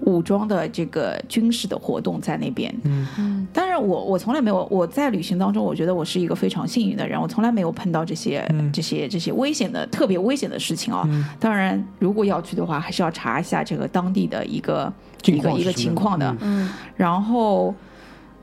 [0.01, 2.75] 武装的这个军事的活动在那边。
[2.83, 11.03] 嗯嗯当然我，我从来没有我在旅行当中，我觉得我是一个非常幸运的人，我从来没有碰到这些、嗯这些这些危险的特别危险的事情啊。
[11.07, 14.91] 嗯当然，如果要去的话，还是要查一下这个当地的一个
[15.25, 16.29] 一个一个情况的。
[16.41, 17.73] 嗯嗯然后，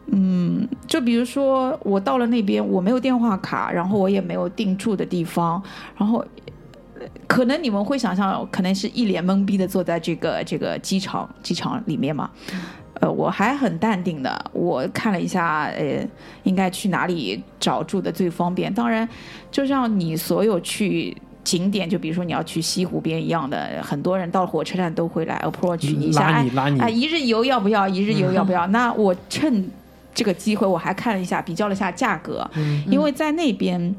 [0.06, 5.60] 嗯，就比如说我到了那边，我没有电话卡，然后我也没有定住的地方，
[5.96, 6.24] 然后。
[7.28, 12.30] 呃可能你们会想象，可能是一脸懵逼的坐在这个这个机场机场里面嘛。
[13.00, 16.02] 呃，我还很淡定的，我看了一下，呃，
[16.44, 18.72] 应该去哪里找住的最方便。
[18.72, 19.06] 当然，
[19.50, 21.14] 就像你所有去
[21.44, 27.86] 景点，就比如说你要去西湖边一样的，很多人到火车站都会来 approach 你一下，哎拉你拉你哎，一日游要不要？
[27.86, 28.66] 一日游要不要？
[28.72, 29.68] 那我趁
[30.14, 32.48] 这个机会，我还看了一下，比较了一下价格，
[32.86, 33.94] 因为在那边。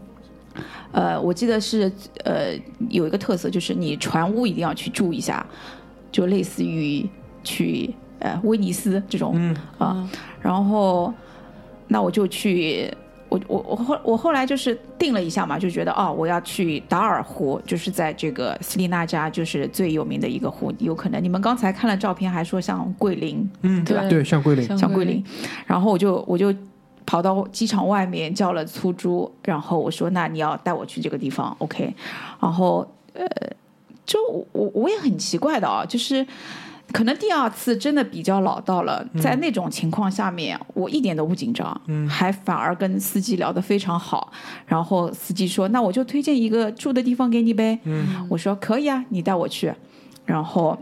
[0.91, 1.91] 呃，我记得是
[2.24, 2.53] 呃
[2.89, 5.45] 有一个特色，就是你船屋一定要去住一下，
[6.12, 7.08] 就类似于
[7.43, 10.10] 去呃威尼斯这种嗯啊、
[10.41, 11.14] 然后
[11.88, 12.91] 那我就去，
[13.30, 24.03] 我我我后我后来就是定了一下嘛，就觉得哦，我要去达尔湖，就是在这个斯利纳加，就是最有名的一个湖，有可能你们刚才看了照片，还说像桂林，嗯，对吧？
[24.10, 25.24] 对，像桂林，像像桂林，
[25.66, 26.53] 然后我就我就
[27.08, 31.91] 跑到机场外面叫了出租，然后我说那你要带我去这个地方，OK，
[32.39, 33.26] 然后呃，
[34.05, 34.20] 就
[34.51, 36.24] 我我也很奇怪的啊，就是。
[36.93, 44.32] 可能第二次真的比较老道了，在那种情况下面，我一点都不紧张，嗯还反而跟司机聊得非常好。
[44.66, 49.74] 然后司机说：“那我就推荐一个住的地方给你呗。”嗯我说：“可以啊，你带我去。”
[50.26, 50.78] 然后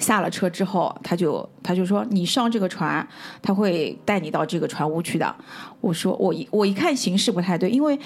[0.00, 3.06] 下了车之后，他就他就说：“你上这个船，
[3.42, 5.34] 他会带你到这个船屋去的。”
[5.80, 7.98] 我说：“我一我一看形势不太对，因为。”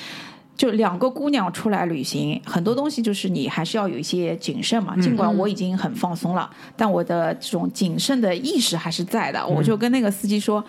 [0.54, 4.94] 就两个姑娘出来旅行，很多东西就是你还是要有一些谨慎嘛。
[4.98, 9.44] 尽管我已经很放松了，但我的这种谨慎的意识还是在的。
[9.44, 10.62] 我就跟那个司机说：“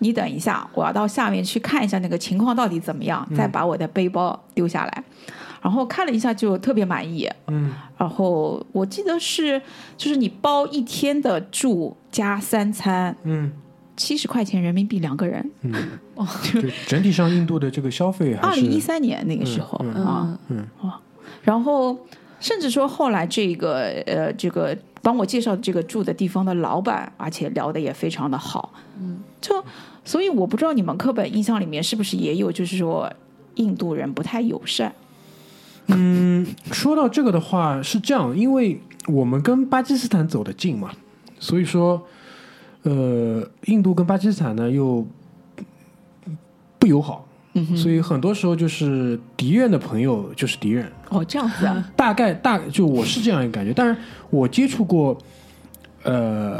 [0.00, 5.04] 你等一下，我要到下面去看一下那个情况到底怎么样，再把我的背包丢下来。”
[5.62, 7.28] 然后看了一下，就特别满意。
[7.48, 7.72] 嗯。
[7.98, 9.60] 然后我记得是，
[9.96, 13.52] 就是你包一天的住加三餐，嗯。
[13.98, 15.50] 七十块钱人民币两个人。
[15.62, 15.72] 嗯，
[16.52, 20.66] 就整体上印度的这个消费还是二零一三年那个时候、嗯啊，嗯
[21.42, 21.96] 然后
[22.38, 29.64] 甚至说后来这个呃这个帮我介绍这个住的地方的老板，而且聊的也非常的好，嗯，就
[30.04, 33.10] 所以我不知道你们课本印象里面是不是也有，就是说
[33.54, 34.94] 印度人不太友善，
[35.88, 40.90] 嗯，说到这个的话是这样，因为我们跟巴基斯坦走得近嘛，
[41.38, 42.02] 所以说，
[42.82, 45.06] 呃，印度跟巴基斯坦呢又
[46.78, 53.72] 不友好，嗯，所以很多时候就是敌人的朋友就是敌人，哦这样子啊，大概大就我是这样一个感觉。
[53.72, 53.96] 当然，
[54.30, 55.16] 我接触过，
[56.02, 56.58] 呃，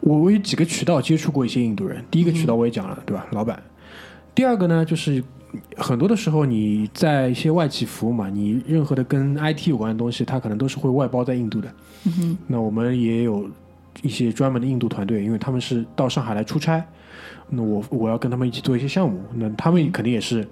[0.00, 2.04] 我我有几个渠道接触过一些印度人。
[2.10, 3.26] 第一个渠道我也讲了，对吧？
[3.32, 3.62] 老板。
[4.34, 5.24] 第二个呢，就是
[5.76, 11.72] 很多的时候你在一些外企服务嘛，你任何的跟 IT 有关的东西，它可能都是会外包在印度的。
[12.04, 13.48] 嗯哼，那我们也有
[14.02, 16.84] 一些专门的印度团队，因为他们是到上海来出差，
[17.48, 20.46] 那我我要跟他们一起做一些项目，那他们肯定也是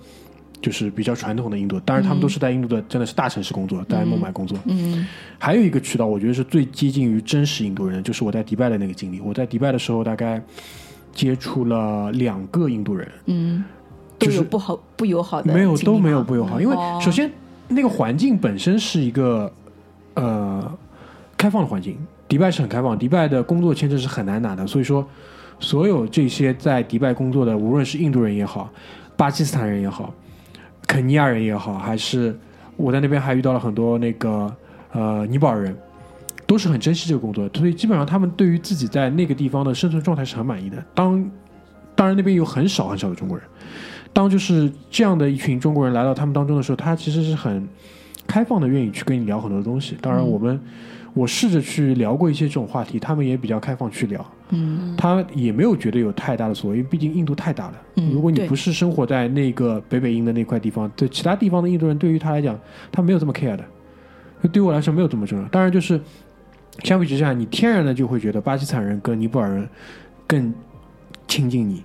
[0.62, 4.59] 就是比较传统的印度，当然他们都是在印度的真的是大城市工作，在孟买工作。
[4.64, 5.07] 嗯
[5.38, 9.20] 还有一个渠道，我觉得是最接近于真实印度人，就是我在迪拜的那个经历。
[9.20, 10.42] 我在迪拜的时候，大概
[11.12, 13.62] 接触了两个印度人，嗯，
[14.19, 16.99] 都就是有不好不友好的没有都没有不友好，因为哦。
[17.03, 17.31] 首先
[17.69, 19.53] 那个环境本身是一个
[20.14, 20.79] 呃
[21.37, 21.99] 开放的环境，
[22.29, 25.07] 迪拜是很开放，迪拜的工作签证是很难拿的，所以说
[25.59, 28.71] 所有这些在迪拜工作的，无论是印度人也好，
[29.17, 30.12] 巴基斯坦人也好，
[30.87, 32.39] 肯尼亚人也好，还是
[32.77, 34.55] 我在那边还遇到了很多那个
[34.93, 35.77] 呃尼泊尔人。
[36.49, 40.81] 都是很珍惜这个工作，所以基本上他们对于自己在那个地方的生存状态是很满意的。
[40.95, 41.29] 当
[41.97, 43.45] 当然那边有很少很少的中国人，
[44.17, 47.69] 当就是这样的一群中国人来到他们当中的时候，他其实是很
[48.27, 49.95] 开放的，愿意去跟你聊很多东西。
[50.01, 50.59] 当然，我们、
[51.12, 57.75] 我试着去聊过一些这种话题，他们也比较开放去聊，嗯他也没有觉得有太大的所谓，因为毕竟印度太大了。
[57.97, 62.59] 嗯如果你不是生活在那个北北印的那块地方，对其他地方的印度人，对于他来讲，
[62.91, 63.62] 他没有这么 care 的。
[64.51, 65.47] 对我来说没有这么重要。
[65.49, 66.01] 当然，就是
[66.85, 69.69] 相比之下，你天然的就会觉得巴基斯坦人跟尼泊尔人
[70.27, 70.55] 更
[71.29, 71.83] 亲近你，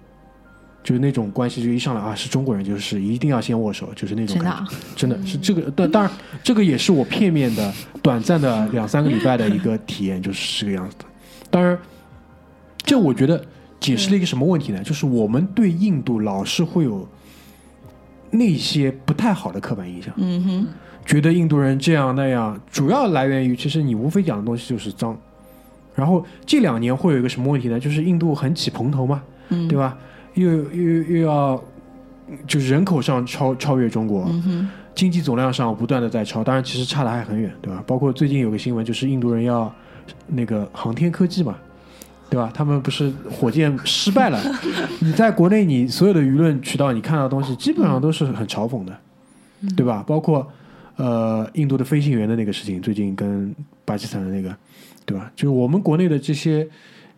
[0.83, 4.75] 就是那种关系，就一上来啊是中国人，就是一定要先握手，就是那种感觉。
[4.95, 6.11] 真的啊，真的是这个，但当然，
[6.43, 11.05] 这个也是我片面的、短暂的两三个礼拜的一个体验，就是这个样子的。
[11.49, 11.77] 当然，
[12.77, 13.43] 这我觉得
[13.79, 14.83] 解释了一个什么问题呢？
[14.83, 17.07] 就是我们对印度老是会有
[18.31, 20.67] 那些不太好的刻板印象，嗯哼，
[21.05, 25.15] 觉得印度人这样那样，主要来源于其实你无非讲的东西就是脏。
[25.93, 27.79] 然后这两年会有一个什么问题呢？
[27.79, 29.97] 就是印度很起蓬头嘛，嗯对吧？
[30.35, 31.61] 又又又要
[32.47, 37.83] 就是人口上超超越中国，嗯，经济总量上不断的在超，当然其实差的还很远，对吧？
[37.85, 39.73] 包括最近有个新闻，就是印度人要
[40.27, 41.57] 那个航天科技嘛，
[42.29, 42.49] 对吧？
[42.53, 44.39] 他们不是火箭失败了，
[44.99, 48.97] 你在国内你所有的舆论渠道你看到的东西，基本上都是很嘲讽的，
[49.75, 50.03] 对吧？
[50.07, 50.47] 包括
[50.95, 53.53] 呃印度的飞行员的那个事情，最近跟
[53.83, 54.55] 巴基斯坦的那个，
[55.05, 55.29] 对吧？
[55.35, 56.65] 就是我们国内的这些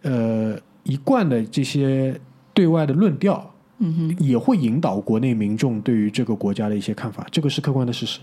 [0.01, 2.19] 呃一贯的这些
[2.53, 8.19] 对外的论调，嗯哼，也会引导国内民众对于这个国家的一些看法，这个是客观的事实，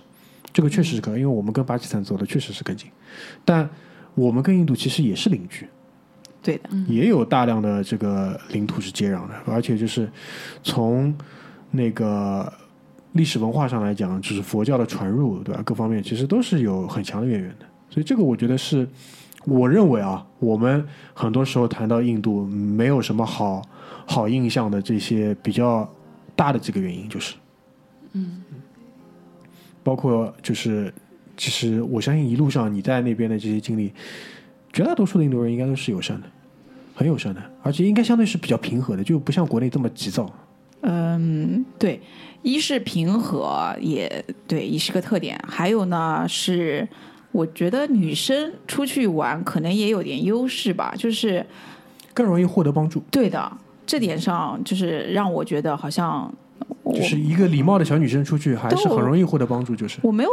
[0.53, 2.89] 这个确实是可，因为我们跟巴基斯坦走的确实是更近，
[3.45, 3.68] 但
[4.14, 5.66] 我们跟印度其实也是邻居，
[6.43, 10.11] 对的，也有大量的这个领土是接壤的，而且就是
[10.62, 11.14] 从
[11.70, 12.53] 那个
[13.12, 15.62] 历史文化上来讲，就是佛教的传入，对吧？
[15.64, 18.89] 各方面其实都是有很强的渊源的，所以这个我觉得是，
[19.45, 23.62] 我认为啊，我们很多时候谈到印度，没有什么好
[24.11, 25.88] 好印象的这些比较
[26.34, 27.36] 大的几个原因，就是，
[28.14, 28.42] 嗯，
[29.84, 30.92] 包括就是，
[31.36, 33.92] 其实我相信一路上你在那边的这些经历，
[34.72, 36.26] 绝大多数的印度人应该都是友善的，
[36.92, 40.28] 很友善的，而且应该相对是比较平和的，就不像国内这么急躁。
[40.80, 42.00] 嗯，对，
[42.42, 45.40] 一是平和，也对，也是个特点。
[45.46, 46.88] 还有呢，是
[47.30, 51.46] 我觉得女生出去玩可能也有点优势吧，就是
[52.12, 53.56] 更容易获得帮助，对的，
[53.91, 56.32] 这点上就是让我觉得好像
[56.95, 59.74] 就是一个礼貌的小女生出去，还是很容易获得帮助。
[59.74, 60.30] 就是我没有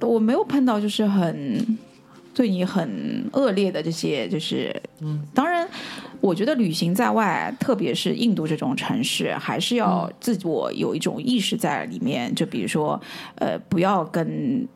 [0.00, 1.78] 我没有碰到就是很
[2.34, 5.64] 对你很恶劣的这些，就是嗯，当然，
[6.20, 12.34] 我觉得旅行在外，特别是印度这种城市，还是要自我有一种意识在里面。
[12.34, 13.00] 就比如说，
[13.36, 14.66] 呃，不要跟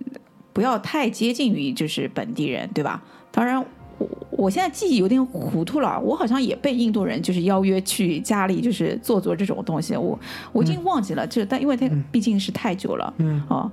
[0.53, 3.03] 不要太接近于就是本地人，对吧？
[3.33, 3.67] 当然。
[4.03, 9.97] 我我现在记忆有点糊涂了，我好像也被印度人就是邀约去家里，就是做做这种东西。
[9.97, 10.19] 我
[10.53, 13.43] 我已经忘记了，就但因为它毕竟是太久了，嗯。
[13.49, 13.71] 哦，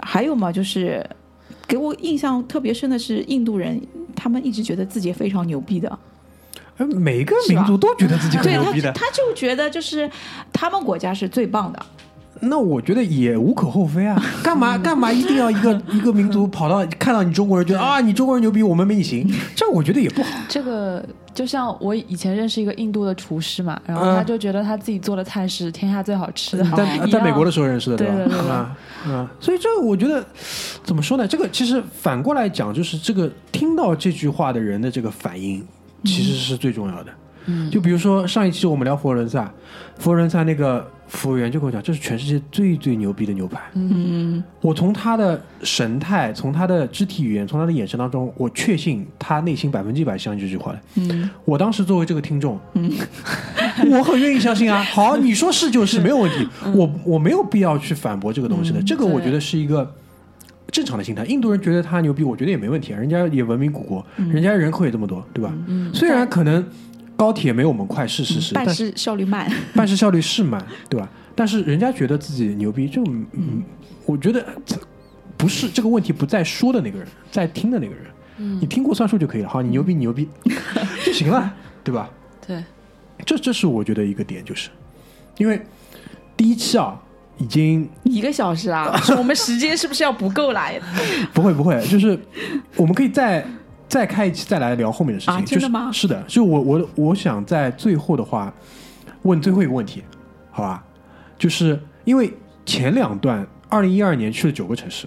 [0.00, 1.04] 还有嘛，就是
[1.66, 3.80] 给我印象特别深的是印度人，
[4.14, 5.98] 他们一直觉得自己非常牛逼的，
[6.76, 10.08] 呃每个民族都觉得自己很对牛逼的，他他就觉得就是
[10.52, 11.86] 他们国家是最棒的，
[12.40, 14.20] 那我觉得也无可厚非啊。
[14.44, 20.28] 干嘛干嘛一定要一个 一个民族跑到看到你中国人，觉得啊你中国人牛逼，我们没你行， 这我觉得也不好。
[20.48, 21.04] 这个
[21.34, 26.64] 就像我以前认识一个印度的厨师嘛，然后嗯他就觉得他自己做的菜是天下最好吃的。
[26.76, 28.04] 在在美国的时候认识的，吧？
[28.04, 28.76] 对对对对啊
[29.06, 30.24] 啊，所以这个我觉得
[30.84, 31.26] 怎么说呢？
[31.26, 35.64] 这个其实反过来讲，就是这个听到这句话的人的这个反应，
[36.04, 37.10] 其实是最重要的。
[37.10, 37.14] 嗯
[37.70, 39.52] 就比如说上一期我们聊佛罗伦萨，
[39.98, 43.60] 佛罗伦萨那个服务员就跟我讲，这是全世界最最牛逼的牛排。
[43.74, 50.80] 嗯，我从他的神态，从他的肢体语言，从他的眼神当中，我确信他内心百分之一百相信这句话的。
[50.96, 52.92] 嗯，我当时作为这个听众，嗯
[53.90, 54.82] 我很愿意相信啊。
[54.82, 58.82] 好，你说是就是没有问题， 我我没有必要去反驳这个东西的。
[58.82, 59.94] 这个我觉得是一个
[60.70, 61.24] 正常的心态。
[61.24, 65.50] 印度人觉得他牛逼，我觉得也没问题啊，人家也文明古国，人家人口也这么多，对吧？
[65.94, 66.62] 虽然可能
[67.18, 71.10] 高铁没有我们快，是事实，但办事效率慢， 办事效率是慢，对吧？
[71.34, 73.02] 但是人家觉得自己牛逼，就
[73.32, 73.60] 嗯，
[74.06, 74.76] 我觉得这
[75.36, 78.04] 不是这个问题不在说的那个人，在听的那个人，
[78.60, 79.48] 你听过算数就可以了。
[79.48, 80.28] 好，你牛逼，你牛逼
[81.04, 81.52] 就行了，
[81.82, 82.08] 对吧？
[82.46, 82.62] 对，
[83.26, 84.70] 这这是我觉得一个点，就是
[85.38, 85.60] 因为
[86.36, 86.96] 第一期啊，
[87.38, 90.70] 已经一个小时啊， 我们时间是不是要不够啦？
[91.34, 92.16] 不会不会，就是
[92.76, 93.44] 我们可以再
[93.88, 95.34] 再开一期再来聊后面的事情。
[95.34, 96.00] 啊真的吗就是？
[96.02, 98.52] 是的，就我我我想在最后的话
[99.22, 100.02] 问最后一个问题，
[100.50, 100.84] 好吧？
[101.38, 102.32] 就是因为
[102.66, 105.06] 前两段，二零一二年去了九个城市，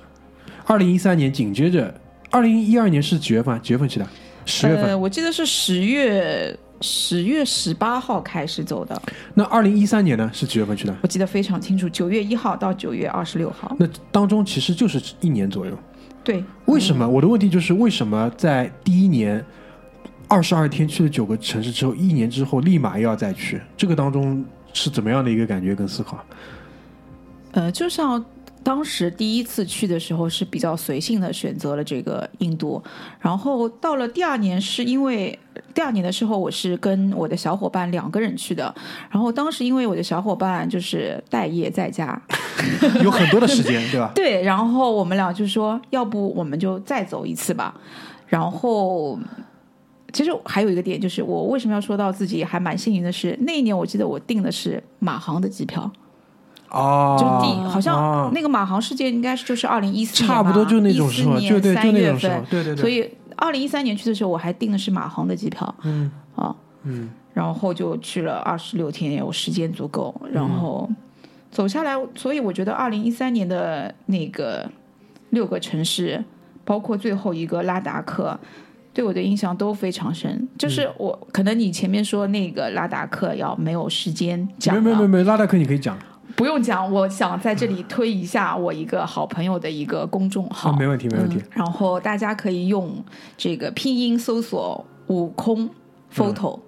[0.66, 1.94] 二零一三年紧接着，
[2.30, 3.62] 二零一二年是几月份？
[3.62, 4.08] 几月份去的？
[4.46, 4.86] 十月份。
[4.86, 9.00] 呃，我记得是十月十月十八号开始走的，
[9.36, 10.30] 那二零一三年呢？
[10.34, 10.96] 是几月份去的？
[11.04, 13.76] 我记得非常清楚，九月一号到九月二十六号。
[13.78, 15.78] 那当中其实就是一年左右。
[16.24, 17.08] 对，为什么？
[17.08, 19.44] 我的问题就是为什么在第一年
[20.28, 23.60] 二十二天去了九个城市之后，一年之后立马又要再去？
[23.76, 26.24] 这个当中是怎么样的一个感觉跟思考？
[27.54, 28.24] 呃，就像
[28.64, 32.82] 当时第一次去的时候是比较随性的选择了这个印度，
[33.20, 35.38] 然后到了第二年是因为
[35.74, 38.74] 第二年的时候我是跟我的小伙伴两个人去的，
[39.10, 42.22] 然后当时因为我的小伙伴就是待业在家，
[43.04, 44.12] 有很多的时间，对吧？
[44.16, 47.74] 对，然后我们俩就说要不我们就再走一次吧，
[48.28, 49.18] 然后。
[50.14, 55.90] 其实还有一个点，就是我为什么要说到自己还蛮幸运的是，那一年我记得我订的是马航的机票，
[56.70, 62.82] 哦，就第好哦像那个马航事件应该是就是二零一四年差不多就那种时候，就对，就那种时候份，，对对对。
[62.82, 70.90] 所以二零一三年去的时候，我还订的是马航的机票，嗯啊，嗯，然后就去了二十六天，有时间足够，然后
[71.52, 74.68] 走下来，所以我觉得二零一三年的那个
[75.32, 76.24] 六个城市，
[76.64, 78.40] 包括最后一个拉达克。
[78.94, 85.98] 对我的印象都非常深，就是嗯我、可能你前面说那个拉达克要没有时间讲，没有没有没有没，拉达克你可以讲，
[86.36, 91.42] 不用讲，我想在这里推一下我一个好朋友的一个公众号，啊，没问题没问题。
[91.52, 93.02] 然后大家可以用
[93.38, 95.70] 这个拼音搜索“悟空
[96.14, 96.60] photo”，、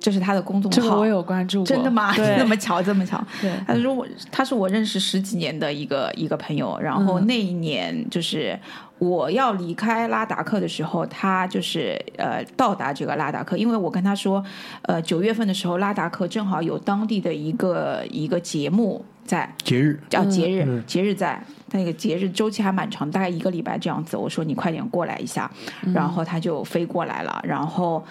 [0.00, 0.76] 这是他的公众号。
[0.76, 2.14] 这个我有关注过，真的吗？
[2.14, 3.22] 对， 那么巧，这么巧。
[3.40, 7.26] 对，他说我他是我认识十几年的一个一个朋友，然后嗯。
[7.26, 8.58] 那一年就是
[8.98, 14.42] 我要离开拉达克的时候，他就是呃到达这个拉达克，因为我跟他说，
[14.82, 24.16] 呃九月份的时候拉达克正好有当地的一个一个节目在，节日，叫节日，嗯节日在，那个节日周期还蛮长，大概一个礼拜这样子。
[24.16, 25.50] 我说你快点过来一下，
[25.92, 27.38] 然后他就飞过来了。
[27.44, 28.02] 然后，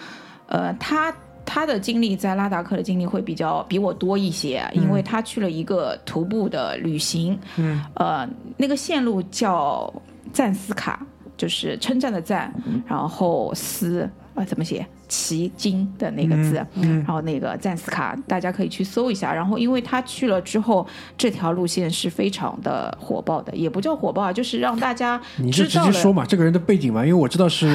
[0.45, 1.11] 呃，他
[1.47, 8.27] 他的经历在拉达克的经历会比较比我多一些，因为他去了一个徒步的旅行，嗯，呃，
[8.57, 9.91] 那个线路叫
[10.33, 10.99] 赞斯卡，
[11.37, 12.53] 就是称赞的赞，
[12.85, 14.85] 然后斯啊怎么写？
[15.07, 19.33] 奇经的那个字，嗯然后那个赞斯卡，大家可以去搜一下。
[19.33, 20.85] 然后，因为他去了之后，
[21.17, 25.79] 这条路线是非常的火爆的，也不叫火爆啊，就是让大家你就直。
[25.79, 27.67] 接说嘛，这个人的背景嘛，因为我知道是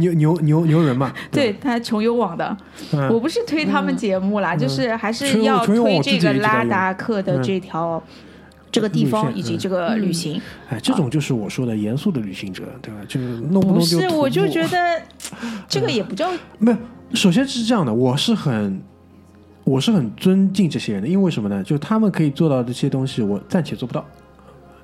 [0.00, 1.54] 牛牛牛牛人嘛， 对。
[1.60, 2.56] 他穷游网的，
[2.92, 3.08] 嗯。
[3.08, 7.42] 我不是推他们节目啦，就是还是要推这个拉达克的嗯。
[7.42, 8.02] 这条、
[8.74, 10.40] 这个地方以及这个旅行。
[10.68, 13.00] 哎，这种就是我说的严肃的旅行者，对吧？
[13.06, 15.00] 就是弄不弄就是我就觉得
[15.68, 16.76] 这个也不叫 没有。
[17.14, 18.82] 首先是这样的，我是很
[19.62, 21.62] 我是很尊敬这些人的，因为什么呢？
[21.62, 24.04] 就他们可以做到这些东西，我暂且做不到，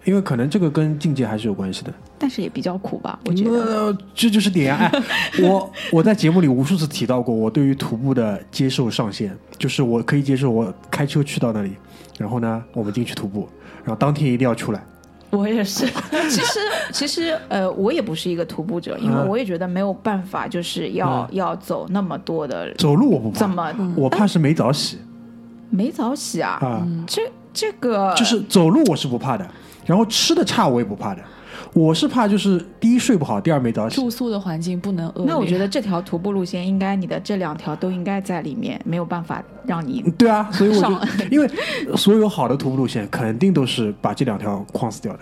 [0.04, 1.92] 因为可能这个跟境界还是有关系的。
[2.16, 3.50] 但是也比较苦吧，我觉得。
[3.50, 4.90] 呃，这就是点啊！
[4.92, 5.02] 哎，
[5.42, 11.72] 我我在节目里无数次提到过，我对于徒步的接受上限，就是我可以接受我开车去到那里，
[12.20, 13.48] 然后呢，我们进去徒步，
[13.82, 14.84] 然后当天一定要出来。
[15.30, 15.86] 我也是，
[16.28, 16.60] 其实
[16.92, 19.26] 其实呃，我也不是一个徒步者，因为嗯。
[19.26, 23.94] 我也觉得没有办法，就是要、要走那么多的走路我不怕，怎么？
[23.96, 24.98] 我怕是没早起。
[25.70, 26.58] 没早起啊。
[26.60, 27.22] 啊，这
[27.54, 29.48] 这个就是走路我是不怕的，
[29.86, 31.22] 然后吃的差我也不怕的，
[31.72, 33.94] 我是怕就是第一睡不好，第二没早起。
[33.94, 35.26] 住宿的环境不能恶劣。
[35.26, 40.98] 那我觉得这条徒步路线应该你的这两条都应该在里面，没有办法让你对啊，所以我就
[41.30, 41.48] 因为
[41.96, 45.20] 所有好的徒步路线肯定都是把这两条框死掉的，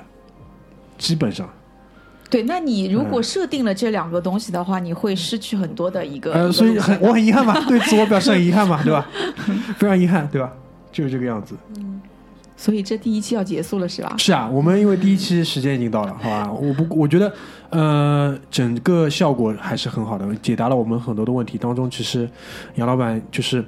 [0.97, 1.47] 基本上。
[2.31, 2.43] 对。
[2.45, 6.33] 那你如嗯果设定了这两个东西的话，你会失去很多的一个。
[6.33, 9.07] 呃，所以很我很遗憾嘛，对自我表示很遗憾嘛，对吧？
[9.77, 10.51] 非常遗憾，对吧？
[10.91, 11.55] 就是这个样子。
[12.61, 14.17] 所以这第一期要结束了是吧？
[14.19, 16.53] 是啊，我们因为第一期时间已经到了，好吧？
[16.53, 17.33] 我不，我觉得，
[17.71, 21.57] 呃，整个效果还是很好的，解答了我们很多的问题。
[21.57, 22.29] 当中，其实
[22.75, 23.65] 杨老板就是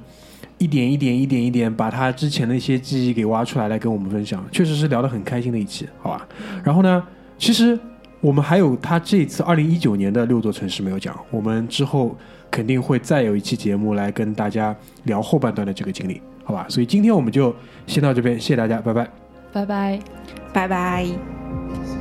[0.57, 6.27] 一点一点、一点一点把他之前的一些记忆给挖出来，来跟我们分享，确实是聊得很开心的一期，好吧？
[6.61, 7.01] 然后呢，
[7.37, 7.79] 其实
[8.19, 12.13] 我们还有他这次二零一九年的六座城市没有讲，我们之后
[12.51, 16.21] 肯定会再有一期节目来跟大家聊后半段的这个经历，
[16.51, 16.65] 好吧？
[16.69, 17.55] 所以今天我们就
[17.87, 19.07] 先到这边，谢谢大家，拜拜。
[19.53, 19.99] 拜拜。
[20.53, 22.00] 拜拜。